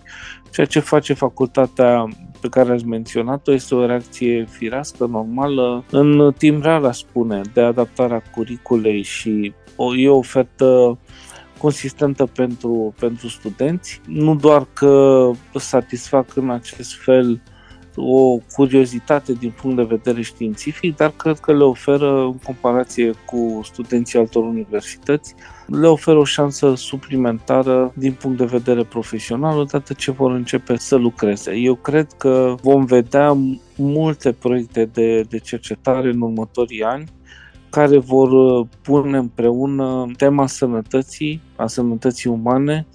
Ceea 0.52 0.68
ce 0.68 0.80
face 0.80 1.14
facultatea 1.14 2.08
pe 2.42 2.48
care 2.50 2.74
ați 2.74 2.86
menționat-o 2.86 3.54
este 3.54 3.76
o 3.76 3.86
reacție 3.86 4.46
firească, 4.50 5.06
normală, 5.06 5.84
în 5.92 6.34
timp 6.38 6.64
real, 6.64 6.92
spune, 6.92 7.42
de 7.54 7.62
adaptarea 7.62 8.22
curiculei 8.32 9.02
și 9.02 9.54
o, 9.78 9.96
e 9.96 10.10
o 10.10 10.18
ofertă 10.18 10.98
consistentă 11.58 12.26
pentru, 12.26 12.94
pentru 13.00 13.28
studenți, 13.28 14.02
nu 14.08 14.36
doar 14.36 14.68
că 14.74 15.32
satisfac 15.54 16.36
în 16.36 16.50
acest 16.50 16.96
fel 16.96 17.42
o 18.00 18.38
curiozitate 18.56 19.34
din 19.34 19.54
punct 19.62 19.76
de 19.76 19.84
vedere 19.84 20.22
științific, 20.22 20.96
dar 20.96 21.12
cred 21.12 21.40
că 21.40 21.54
le 21.54 21.64
oferă, 21.64 22.22
în 22.22 22.38
comparație 22.38 23.12
cu 23.26 23.60
studenții 23.64 24.20
altor 24.20 24.44
universități, 24.44 25.36
le 25.66 25.88
oferă 25.88 26.18
o 26.18 26.24
șansă 26.24 26.74
suplimentară 26.76 27.94
din 27.96 28.14
punct 28.14 28.38
de 28.38 28.46
vedere 28.46 28.84
profesional, 28.84 29.58
odată 29.58 29.94
ce 29.94 30.12
vor 30.12 30.32
începe 30.32 30.76
să 30.76 30.96
lucreze. 30.96 31.56
Eu 31.56 31.76
cred 31.76 32.08
că 32.18 32.56
vom 32.62 32.86
vedea 32.86 33.38
multe 33.76 34.32
proiecte 34.32 34.86
de, 34.86 35.22
de 35.22 35.38
cercetare 35.38 36.10
în 36.10 36.22
următorii 36.22 36.84
ani 36.84 37.06
care 37.70 37.98
vor 37.98 38.32
uh, 38.32 38.68
pune 38.82 39.18
împreună 39.18 40.06
tema 40.18 40.48
sănătății, 40.48 41.42
a 41.56 41.68
sănătății 41.68 42.30
umane 42.30 42.88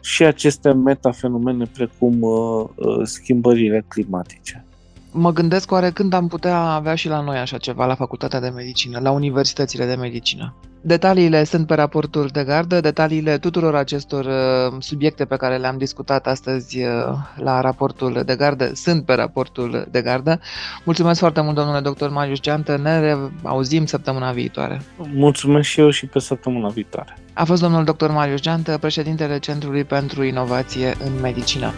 și 0.00 0.24
aceste 0.24 0.72
metafenomene 0.72 1.64
precum 1.64 2.20
uh, 2.20 2.64
uh, 2.74 3.00
schimbările 3.02 3.84
climatice. 3.88 4.64
Mă 5.10 5.32
gândesc 5.32 5.70
oare 5.70 5.90
când 5.90 6.12
am 6.12 6.28
putea 6.28 6.58
avea 6.58 6.94
și 6.94 7.08
la 7.08 7.20
noi 7.20 7.36
așa 7.38 7.58
ceva 7.58 7.86
la 7.86 7.94
Facultatea 7.94 8.40
de 8.40 8.48
Medicină, 8.48 8.98
la 8.98 9.10
universitățile 9.10 9.86
de 9.86 9.94
medicină. 9.94 10.54
Detaliile 10.84 11.44
sunt 11.44 11.66
pe 11.66 11.74
raportul 11.74 12.28
de 12.32 12.44
gardă, 12.44 12.80
detaliile 12.80 13.38
tuturor 13.38 13.74
acestor 13.74 14.24
uh, 14.24 14.76
subiecte 14.78 15.24
pe 15.24 15.36
care 15.36 15.56
le-am 15.56 15.78
discutat 15.78 16.26
astăzi 16.26 16.82
uh, 16.82 16.88
la 17.36 17.60
raportul 17.60 18.22
de 18.26 18.36
gardă 18.36 18.70
sunt 18.74 19.04
pe 19.04 19.14
raportul 19.14 19.86
de 19.90 20.02
gardă. 20.02 20.40
Mulțumesc 20.84 21.18
foarte 21.18 21.40
mult, 21.40 21.54
domnule 21.54 21.80
doctor 21.80 22.10
Marius 22.10 22.40
Geantă, 22.40 22.76
ne 22.76 23.16
auzim 23.42 23.86
săptămâna 23.86 24.32
viitoare. 24.32 24.82
Mulțumesc 25.14 25.68
și 25.68 25.80
eu 25.80 25.90
și 25.90 26.06
pe 26.06 26.18
săptămâna 26.18 26.68
viitoare. 26.68 27.16
A 27.32 27.44
fost 27.44 27.62
domnul 27.62 27.84
doctor 27.84 28.10
Marius 28.10 28.40
Geantă, 28.40 28.78
președintele 28.78 29.38
Centrului 29.38 29.84
pentru 29.84 30.22
Inovație 30.22 30.94
în 31.04 31.20
Medicină. 31.20 31.72